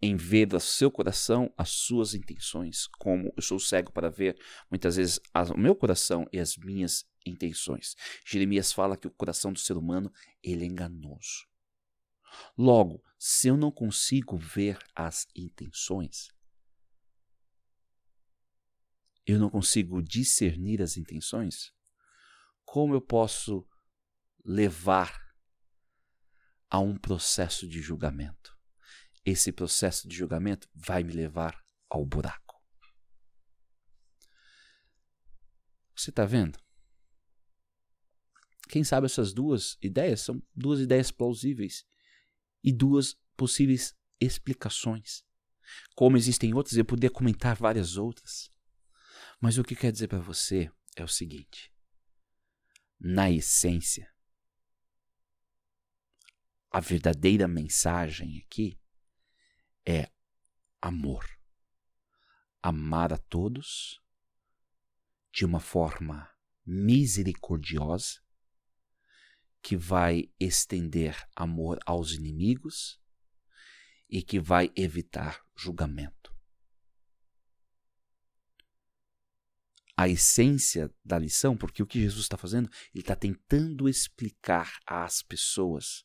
em 0.00 0.16
ver 0.16 0.46
do 0.46 0.58
seu 0.58 0.90
coração 0.90 1.52
as 1.54 1.68
suas 1.68 2.14
intenções, 2.14 2.86
como 2.98 3.30
eu 3.36 3.42
sou 3.42 3.60
cego 3.60 3.92
para 3.92 4.08
ver 4.08 4.38
muitas 4.70 4.96
vezes 4.96 5.20
o 5.54 5.58
meu 5.58 5.76
coração 5.76 6.26
e 6.32 6.40
as 6.40 6.56
minhas 6.56 7.04
intenções. 7.24 7.94
Jeremias 8.24 8.72
fala 8.72 8.96
que 8.96 9.06
o 9.06 9.10
coração 9.10 9.52
do 9.52 9.58
ser 9.58 9.76
humano 9.76 10.12
ele 10.42 10.64
é 10.64 10.68
enganoso. 10.68 11.46
Logo, 12.56 13.02
se 13.18 13.48
eu 13.48 13.56
não 13.56 13.70
consigo 13.70 14.36
ver 14.36 14.78
as 14.94 15.26
intenções, 15.34 16.28
eu 19.26 19.38
não 19.38 19.48
consigo 19.48 20.02
discernir 20.02 20.82
as 20.82 20.96
intenções, 20.96 21.72
como 22.64 22.94
eu 22.94 23.00
posso 23.00 23.66
levar 24.44 25.24
a 26.68 26.78
um 26.80 26.96
processo 26.96 27.68
de 27.68 27.80
julgamento? 27.80 28.58
Esse 29.24 29.52
processo 29.52 30.06
de 30.08 30.16
julgamento 30.16 30.68
vai 30.74 31.02
me 31.02 31.12
levar 31.12 31.64
ao 31.88 32.04
buraco. 32.04 32.60
Você 35.96 36.10
está 36.10 36.24
vendo? 36.24 36.63
Quem 38.68 38.82
sabe 38.82 39.06
essas 39.06 39.32
duas 39.32 39.76
ideias 39.82 40.20
são 40.22 40.42
duas 40.54 40.80
ideias 40.80 41.10
plausíveis 41.10 41.84
e 42.62 42.72
duas 42.72 43.14
possíveis 43.36 43.94
explicações. 44.20 45.22
Como 45.94 46.16
existem 46.16 46.54
outras, 46.54 46.76
eu 46.76 46.84
poderia 46.84 47.10
comentar 47.10 47.56
várias 47.56 47.96
outras. 47.96 48.50
Mas 49.40 49.58
o 49.58 49.64
que 49.64 49.76
quer 49.76 49.92
dizer 49.92 50.08
para 50.08 50.18
você 50.18 50.70
é 50.96 51.04
o 51.04 51.08
seguinte: 51.08 51.72
na 52.98 53.30
essência, 53.30 54.12
a 56.70 56.80
verdadeira 56.80 57.46
mensagem 57.46 58.38
aqui 58.38 58.78
é 59.86 60.10
amor. 60.80 61.24
Amar 62.62 63.12
a 63.12 63.18
todos 63.18 64.02
de 65.30 65.44
uma 65.44 65.60
forma 65.60 66.30
misericordiosa 66.64 68.23
que 69.64 69.78
vai 69.78 70.30
estender 70.38 71.26
amor 71.34 71.80
aos 71.86 72.12
inimigos 72.12 73.00
e 74.06 74.22
que 74.22 74.38
vai 74.38 74.70
evitar 74.76 75.42
julgamento. 75.56 76.36
A 79.96 80.06
essência 80.06 80.94
da 81.02 81.18
lição, 81.18 81.56
porque 81.56 81.82
o 81.82 81.86
que 81.86 81.98
Jesus 81.98 82.24
está 82.24 82.36
fazendo, 82.36 82.68
ele 82.92 83.00
está 83.00 83.16
tentando 83.16 83.88
explicar 83.88 84.78
às 84.86 85.22
pessoas 85.22 86.04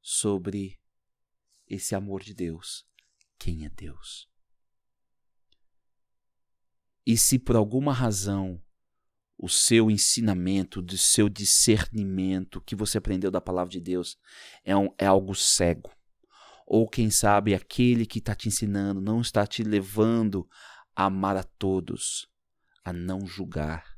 sobre 0.00 0.80
esse 1.66 1.94
amor 1.94 2.22
de 2.22 2.32
Deus, 2.32 2.88
quem 3.38 3.66
é 3.66 3.68
Deus. 3.68 4.26
E 7.04 7.18
se 7.18 7.38
por 7.38 7.56
alguma 7.56 7.92
razão 7.92 8.64
o 9.38 9.48
seu 9.48 9.90
ensinamento, 9.90 10.80
do 10.80 10.96
seu 10.96 11.28
discernimento 11.28 12.60
que 12.60 12.74
você 12.74 12.98
aprendeu 12.98 13.30
da 13.30 13.40
palavra 13.40 13.70
de 13.70 13.80
Deus 13.80 14.18
é, 14.64 14.74
um, 14.76 14.88
é 14.98 15.06
algo 15.06 15.34
cego. 15.34 15.90
Ou 16.66 16.88
quem 16.88 17.10
sabe 17.10 17.54
aquele 17.54 18.06
que 18.06 18.18
está 18.18 18.34
te 18.34 18.48
ensinando 18.48 19.00
não 19.00 19.20
está 19.20 19.46
te 19.46 19.62
levando 19.62 20.48
a 20.94 21.04
amar 21.04 21.36
a 21.36 21.44
todos, 21.44 22.28
a 22.84 22.92
não 22.92 23.26
julgar. 23.26 23.96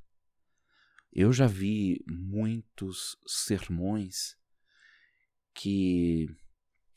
Eu 1.12 1.33
já 1.33 1.46
vi 1.46 2.05
muitos 2.07 3.16
sermões 3.27 4.37
que 5.55 6.29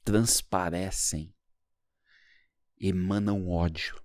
transparecem, 0.04 1.34
emanam 2.80 3.48
ódio 3.48 4.02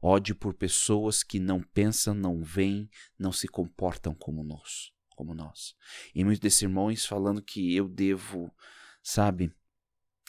ódio 0.00 0.34
por 0.34 0.54
pessoas 0.54 1.22
que 1.22 1.38
não 1.38 1.62
pensam, 1.62 2.14
não 2.14 2.42
veem, 2.42 2.90
não 3.18 3.32
se 3.32 3.46
comportam 3.46 4.14
como 4.14 4.42
nós, 4.42 4.92
como 5.10 5.34
nós. 5.34 5.74
E 6.14 6.24
muitos 6.24 6.40
desses 6.40 6.62
irmãos 6.62 7.04
falando 7.04 7.42
que 7.42 7.74
eu 7.74 7.88
devo, 7.88 8.54
sabe, 9.02 9.52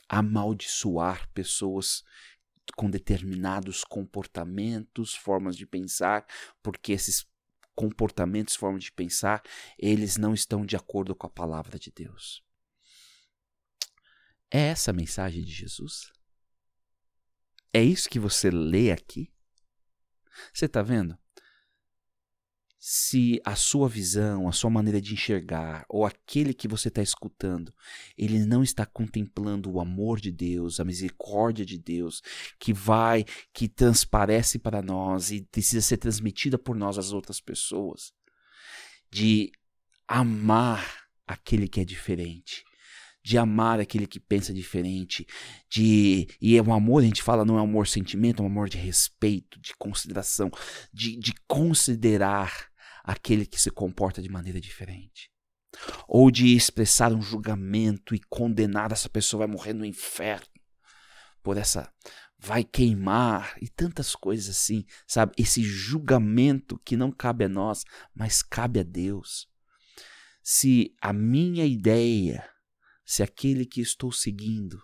amaldiçoar 0.10 1.29
pessoas 1.34 2.03
com 2.75 2.89
determinados 2.89 3.84
comportamentos, 3.84 5.15
formas 5.15 5.55
de 5.55 5.65
pensar, 5.65 6.25
porque 6.62 6.91
esses 6.91 7.25
comportamentos, 7.75 8.55
formas 8.55 8.84
de 8.84 8.91
pensar, 8.91 9.41
eles 9.77 10.17
não 10.17 10.34
estão 10.34 10.65
de 10.65 10.75
acordo 10.75 11.15
com 11.15 11.27
a 11.27 11.29
palavra 11.29 11.79
de 11.79 11.91
Deus. 11.91 12.43
É 14.49 14.60
essa 14.67 14.91
a 14.91 14.93
mensagem 14.93 15.43
de 15.43 15.51
Jesus? 15.51 16.12
É 17.73 17.81
isso 17.81 18.10
que 18.10 18.19
você 18.19 18.51
lê 18.51 18.91
aqui? 18.91 19.34
Você 20.54 20.65
está 20.65 20.82
vendo? 20.82 21.17
Se 22.80 23.39
a 23.46 23.56
sua 23.56 23.88
visão, 23.88 24.50
a 24.50 24.52
sua 24.52 24.70
maneira 24.72 25.00
de 25.00 25.13
enxergar, 25.13 25.86
ou 25.88 26.04
aquele 26.04 26.52
que 26.52 26.67
você 26.67 26.88
está 26.88 27.02
escutando, 27.02 27.72
ele 28.17 28.44
não 28.44 28.63
está 28.63 28.88
contemplando 28.88 29.72
o 29.72 29.80
amor 29.80 30.20
de 30.20 30.32
Deus, 30.32 30.80
a 30.80 30.84
misericórdia 30.84 31.63
de 31.63 31.78
Deus, 31.78 32.24
que 32.60 32.74
vai, 32.74 33.24
que 33.54 33.67
transparece 33.67 34.58
para 34.58 34.82
nós 34.82 35.30
e 35.30 35.44
precisa 35.52 35.82
ser 35.82 35.98
transmitida 35.98 36.58
por 36.58 36.76
nós 36.76 36.98
às 36.98 37.12
outras 37.12 37.39
pessoas, 37.39 38.12
de 39.12 39.52
amar 40.08 41.06
aquele 41.28 41.67
que 41.67 41.80
é 41.80 41.86
diferente, 41.86 42.65
de 43.23 43.38
amar 43.38 43.79
aquele 43.79 44.07
que 44.07 44.19
pensa 44.19 44.53
diferente, 44.53 45.25
de 45.69 46.27
e 46.41 46.57
é 46.57 46.62
um 46.62 46.73
amor, 46.73 47.03
a 47.03 47.05
gente 47.05 47.21
fala, 47.21 47.45
não 47.45 47.57
é 47.57 47.62
um 47.62 47.65
amor 47.65 47.88
sentimento, 47.88 48.41
é 48.41 48.43
um 48.43 48.49
amor 48.49 48.69
de 48.69 48.77
respeito, 48.77 49.60
de 49.60 49.75
consideração, 49.75 50.49
de, 50.93 51.15
de 51.17 51.34
considerar 51.47 52.67
aquele 53.03 53.45
que 53.45 53.60
se 53.60 53.69
comporta 53.69 54.21
de 54.21 54.29
maneira 54.29 54.60
diferente. 54.60 55.29
Ou 56.07 56.29
de 56.29 56.55
expressar 56.55 57.13
um 57.13 57.21
julgamento 57.21 58.13
e 58.13 58.19
condenar 58.29 58.91
essa 58.91 59.10
pessoa 59.10 59.45
vai 59.45 59.55
morrer 59.55 59.73
no 59.73 59.86
inferno 59.86 60.47
por 61.41 61.57
essa 61.57 61.89
vai 62.43 62.63
queimar 62.63 63.55
e 63.62 63.69
tantas 63.69 64.15
coisas 64.15 64.49
assim, 64.49 64.84
sabe? 65.05 65.31
Esse 65.38 65.62
julgamento 65.62 66.79
que 66.84 66.97
não 66.97 67.12
cabe 67.12 67.45
a 67.45 67.49
nós, 67.49 67.84
mas 68.15 68.41
cabe 68.41 68.79
a 68.79 68.84
Deus. 68.84 69.47
Se 70.41 70.91
a 70.99 71.13
minha 71.13 71.65
ideia 71.65 72.43
se 73.12 73.21
aquele 73.21 73.65
que 73.65 73.82
estou 73.82 74.10
seguindo 74.10 74.82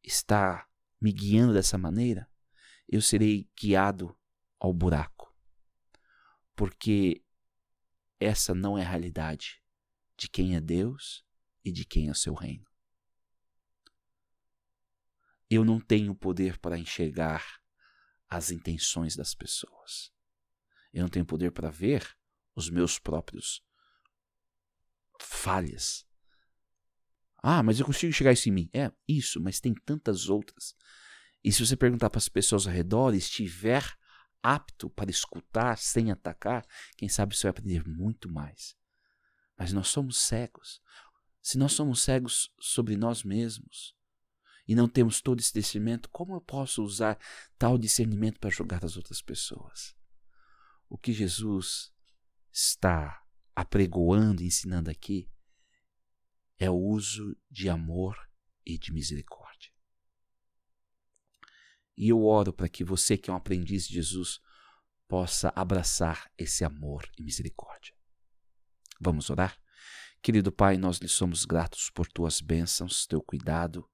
está 0.00 0.70
me 1.00 1.12
guiando 1.12 1.52
dessa 1.52 1.76
maneira, 1.76 2.30
eu 2.88 3.02
serei 3.02 3.50
guiado 3.60 4.16
ao 4.60 4.72
buraco. 4.72 5.36
Porque 6.54 7.24
essa 8.20 8.54
não 8.54 8.78
é 8.78 8.84
a 8.84 8.88
realidade 8.88 9.60
de 10.16 10.28
quem 10.28 10.54
é 10.54 10.60
Deus 10.60 11.26
e 11.64 11.72
de 11.72 11.84
quem 11.84 12.06
é 12.06 12.12
o 12.12 12.14
seu 12.14 12.32
reino. 12.32 12.70
Eu 15.50 15.64
não 15.64 15.80
tenho 15.80 16.14
poder 16.14 16.60
para 16.60 16.78
enxergar 16.78 17.60
as 18.28 18.52
intenções 18.52 19.16
das 19.16 19.34
pessoas. 19.34 20.12
Eu 20.92 21.02
não 21.02 21.08
tenho 21.08 21.26
poder 21.26 21.50
para 21.50 21.72
ver 21.72 22.16
os 22.54 22.70
meus 22.70 23.00
próprios 23.00 23.64
falhas 25.20 26.08
ah, 27.42 27.62
mas 27.62 27.80
eu 27.80 27.86
consigo 27.86 28.12
chegar 28.12 28.32
isso 28.32 28.48
em 28.48 28.52
mim. 28.52 28.70
É, 28.72 28.92
isso, 29.08 29.40
mas 29.40 29.60
tem 29.60 29.74
tantas 29.74 30.28
outras. 30.28 30.74
E 31.42 31.50
se 31.50 31.64
você 31.64 31.76
perguntar 31.76 32.10
para 32.10 32.18
as 32.18 32.28
pessoas 32.28 32.66
ao 32.66 32.72
redor, 32.72 33.14
estiver 33.14 33.84
apto 34.42 34.90
para 34.90 35.10
escutar 35.10 35.78
sem 35.78 36.10
atacar, 36.10 36.66
quem 36.96 37.08
sabe 37.08 37.34
você 37.36 37.44
vai 37.44 37.50
aprender 37.50 37.86
muito 37.86 38.30
mais. 38.30 38.76
Mas 39.56 39.72
nós 39.72 39.88
somos 39.88 40.18
cegos. 40.18 40.80
Se 41.42 41.56
nós 41.56 41.72
somos 41.72 42.02
cegos 42.02 42.52
sobre 42.60 42.96
nós 42.96 43.22
mesmos 43.24 43.94
e 44.68 44.74
não 44.74 44.88
temos 44.88 45.20
todo 45.20 45.40
esse 45.40 45.52
discernimento, 45.52 46.08
como 46.10 46.34
eu 46.34 46.40
posso 46.40 46.82
usar 46.82 47.18
tal 47.58 47.78
discernimento 47.78 48.38
para 48.38 48.50
julgar 48.50 48.84
as 48.84 48.96
outras 48.96 49.22
pessoas? 49.22 49.94
O 50.88 50.98
que 50.98 51.12
Jesus 51.12 51.92
está 52.52 53.22
apregoando 53.54 54.42
e 54.42 54.46
ensinando 54.46 54.90
aqui 54.90 55.30
é 56.60 56.68
o 56.68 56.76
uso 56.76 57.34
de 57.50 57.70
amor 57.70 58.16
e 58.66 58.78
de 58.78 58.92
misericórdia. 58.92 59.72
E 61.96 62.10
eu 62.10 62.22
oro 62.22 62.52
para 62.52 62.68
que 62.68 62.84
você, 62.84 63.16
que 63.16 63.30
é 63.30 63.32
um 63.32 63.36
aprendiz 63.36 63.88
de 63.88 63.94
Jesus, 63.94 64.40
possa 65.08 65.50
abraçar 65.56 66.30
esse 66.36 66.62
amor 66.62 67.10
e 67.18 67.22
misericórdia. 67.22 67.94
Vamos 69.00 69.30
orar? 69.30 69.58
Querido 70.22 70.52
Pai, 70.52 70.76
nós 70.76 70.98
lhe 70.98 71.08
somos 71.08 71.46
gratos 71.46 71.88
por 71.88 72.06
tuas 72.06 72.42
bênçãos, 72.42 73.06
teu 73.06 73.22
cuidado 73.22 73.90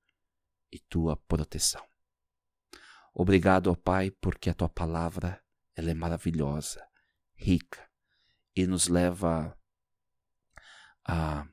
e 0.72 0.80
tua 0.80 1.16
proteção. 1.16 1.86
Obrigado, 3.14 3.68
ó 3.68 3.76
Pai, 3.76 4.10
porque 4.10 4.50
a 4.50 4.54
tua 4.54 4.68
palavra 4.68 5.40
ela 5.76 5.90
é 5.90 5.94
maravilhosa, 5.94 6.84
rica 7.36 7.88
e 8.56 8.66
nos 8.66 8.88
leva 8.88 9.56
a, 11.04 11.46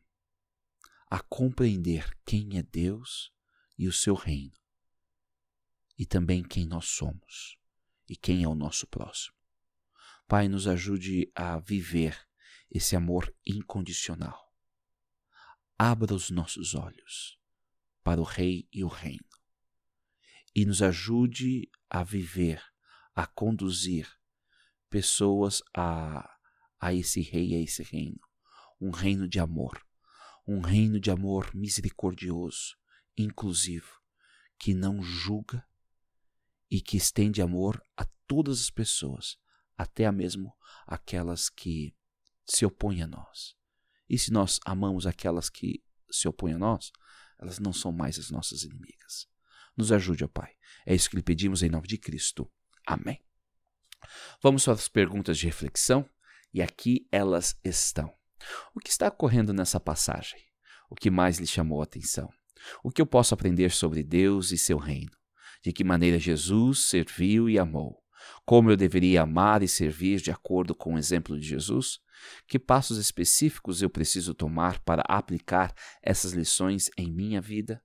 a 1.14 1.20
compreender 1.20 2.10
quem 2.26 2.58
é 2.58 2.64
Deus 2.64 3.32
e 3.78 3.88
o 3.88 3.94
seu 3.94 4.16
reino, 4.16 4.58
e 5.96 6.08
também 6.08 6.42
quem 6.42 6.66
nós 6.66 6.88
somos 6.88 7.56
e 8.10 8.16
quem 8.16 8.42
é 8.42 8.48
o 8.48 8.56
nosso 8.56 8.88
próximo. 8.88 9.38
Pai, 10.28 10.48
nos 10.48 10.68
ajude 10.68 11.32
a 11.36 11.60
viver 11.60 12.20
esse 12.68 12.96
amor 12.96 13.32
incondicional. 13.46 14.52
Abra 15.78 16.16
os 16.16 16.32
nossos 16.32 16.74
olhos 16.74 17.38
para 18.04 18.20
o 18.20 18.24
Rei 18.24 18.68
e 18.74 18.84
o 18.84 18.88
Reino 18.88 19.30
e 20.56 20.66
nos 20.66 20.82
ajude 20.82 21.70
a 21.92 22.04
viver, 22.04 22.60
a 23.14 23.28
conduzir 23.28 24.12
pessoas 24.90 25.62
a, 25.76 26.28
a 26.80 26.92
esse 26.92 27.22
Rei, 27.22 27.54
a 27.54 27.60
esse 27.60 27.84
Reino. 27.84 28.20
Um 28.82 28.90
reino 28.90 29.28
de 29.30 29.40
amor, 29.40 29.80
um 30.48 30.60
reino 30.60 31.00
de 31.00 31.10
amor 31.10 31.54
misericordioso, 31.54 32.78
inclusivo, 33.18 34.02
que 34.58 34.74
não 34.74 35.02
julga 35.02 35.66
e 36.70 36.82
que 36.82 36.98
estende 36.98 37.42
amor 37.42 37.82
a 37.96 38.06
todas 38.28 38.62
as 38.62 38.70
pessoas, 38.70 39.38
até 39.78 40.12
mesmo 40.12 40.56
aquelas 40.86 41.50
que 41.50 41.96
se 42.46 42.66
opõem 42.66 43.02
a 43.02 43.08
nós. 43.08 43.56
E 44.10 44.18
se 44.18 44.32
nós 44.32 44.60
amamos 44.66 45.08
aquelas 45.08 45.50
que 45.50 45.84
se 46.12 46.28
opõem 46.28 46.54
a 46.54 46.58
nós, 46.58 46.92
elas 47.40 47.60
não 47.60 47.74
são 47.74 47.92
mais 47.92 48.20
as 48.20 48.30
nossas 48.30 48.64
inimigas. 48.64 49.28
Nos 49.76 49.92
ajude, 49.92 50.24
ó 50.24 50.28
Pai. 50.28 50.56
É 50.86 50.94
isso 50.94 51.10
que 51.10 51.16
lhe 51.16 51.24
pedimos 51.24 51.64
em 51.64 51.70
nome 51.70 51.88
de 51.88 51.98
Cristo. 51.98 52.52
Amém. 52.86 53.24
Vamos 54.42 54.66
para 54.66 54.74
as 54.74 54.88
perguntas 54.88 55.38
de 55.38 55.46
reflexão 55.46 56.08
e 56.54 56.62
aqui 56.62 57.08
elas 57.12 57.60
estão. 57.64 58.14
O 58.76 58.80
que 58.80 58.90
está 58.90 59.08
ocorrendo 59.08 59.54
nessa 59.54 59.80
passagem? 59.80 60.40
O 60.90 60.96
que 60.96 61.10
mais 61.10 61.38
lhe 61.40 61.48
chamou 61.48 61.82
a 61.82 61.84
atenção? 61.84 62.30
O 62.84 62.92
que 62.92 63.02
eu 63.02 63.06
posso 63.06 63.34
aprender 63.34 63.72
sobre 63.72 64.04
Deus 64.04 64.52
e 64.52 64.58
seu 64.58 64.78
reino? 64.78 65.12
De 65.62 65.72
que 65.72 65.84
maneira 65.84 66.20
Jesus 66.20 66.88
serviu 66.88 67.50
e 67.50 67.58
amou? 67.58 68.04
Como 68.46 68.70
eu 68.70 68.78
deveria 68.78 69.24
amar 69.24 69.64
e 69.64 69.68
servir 69.68 70.22
de 70.22 70.32
acordo 70.32 70.76
com 70.76 70.96
o 70.96 70.98
exemplo 70.98 71.40
de 71.40 71.48
Jesus? 71.48 72.00
Que 72.48 72.60
passos 72.60 72.98
específicos 72.98 73.82
eu 73.82 73.90
preciso 73.90 74.34
tomar 74.34 74.80
para 74.84 75.04
aplicar 75.08 75.74
essas 76.02 76.34
lições 76.34 76.90
em 76.98 77.12
minha 77.12 77.42
vida? 77.42 77.82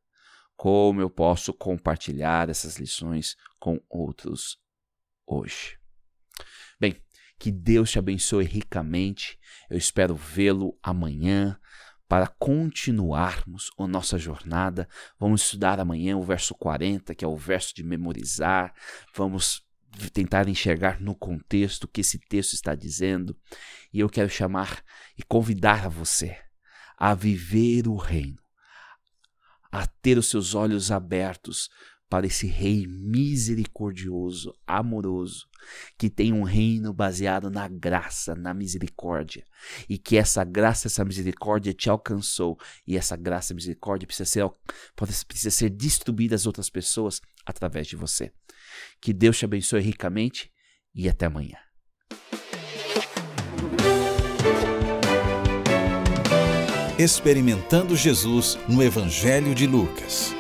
Como 0.56 1.00
eu 1.00 1.08
posso 1.08 1.52
compartilhar 1.52 2.48
essas 2.48 2.76
lições 2.76 3.36
com 3.60 3.80
outros 3.88 4.58
hoje? 5.26 5.77
Que 7.38 7.50
Deus 7.50 7.90
te 7.90 7.98
abençoe 7.98 8.44
ricamente. 8.44 9.38
Eu 9.70 9.78
espero 9.78 10.14
vê-lo 10.14 10.76
amanhã 10.82 11.58
para 12.08 12.26
continuarmos 12.26 13.70
a 13.78 13.86
nossa 13.86 14.18
jornada. 14.18 14.88
Vamos 15.18 15.42
estudar 15.42 15.78
amanhã 15.78 16.16
o 16.16 16.22
verso 16.22 16.54
40, 16.54 17.14
que 17.14 17.24
é 17.24 17.28
o 17.28 17.36
verso 17.36 17.74
de 17.74 17.84
memorizar. 17.84 18.74
Vamos 19.14 19.62
tentar 20.12 20.48
enxergar 20.48 21.00
no 21.00 21.14
contexto 21.14 21.84
o 21.84 21.88
que 21.88 22.00
esse 22.00 22.18
texto 22.18 22.54
está 22.54 22.74
dizendo. 22.74 23.36
E 23.92 24.00
eu 24.00 24.08
quero 24.08 24.28
chamar 24.28 24.82
e 25.16 25.22
convidar 25.22 25.86
a 25.86 25.88
você 25.88 26.36
a 26.98 27.14
viver 27.14 27.86
o 27.86 27.96
reino, 27.96 28.42
a 29.70 29.86
ter 29.86 30.18
os 30.18 30.26
seus 30.26 30.54
olhos 30.54 30.90
abertos 30.90 31.70
para 32.08 32.26
esse 32.26 32.46
rei 32.46 32.86
misericordioso, 32.86 34.54
amoroso, 34.66 35.46
que 35.98 36.08
tem 36.08 36.32
um 36.32 36.42
reino 36.42 36.92
baseado 36.92 37.50
na 37.50 37.68
graça, 37.68 38.34
na 38.34 38.54
misericórdia, 38.54 39.44
e 39.88 39.98
que 39.98 40.16
essa 40.16 40.42
graça, 40.42 40.88
essa 40.88 41.04
misericórdia 41.04 41.74
te 41.74 41.90
alcançou, 41.90 42.58
e 42.86 42.96
essa 42.96 43.16
graça 43.16 43.52
misericórdia 43.54 44.06
precisa 44.06 44.24
ser, 44.24 44.48
precisa 45.26 45.50
ser 45.50 45.70
distribuída 45.70 46.34
às 46.34 46.46
outras 46.46 46.70
pessoas 46.70 47.20
através 47.44 47.86
de 47.86 47.96
você. 47.96 48.32
Que 49.00 49.12
Deus 49.12 49.38
te 49.38 49.44
abençoe 49.44 49.80
ricamente 49.80 50.50
e 50.94 51.08
até 51.08 51.26
amanhã. 51.26 51.58
Experimentando 56.98 57.94
Jesus 57.94 58.58
no 58.68 58.82
Evangelho 58.82 59.54
de 59.54 59.68
Lucas. 59.68 60.37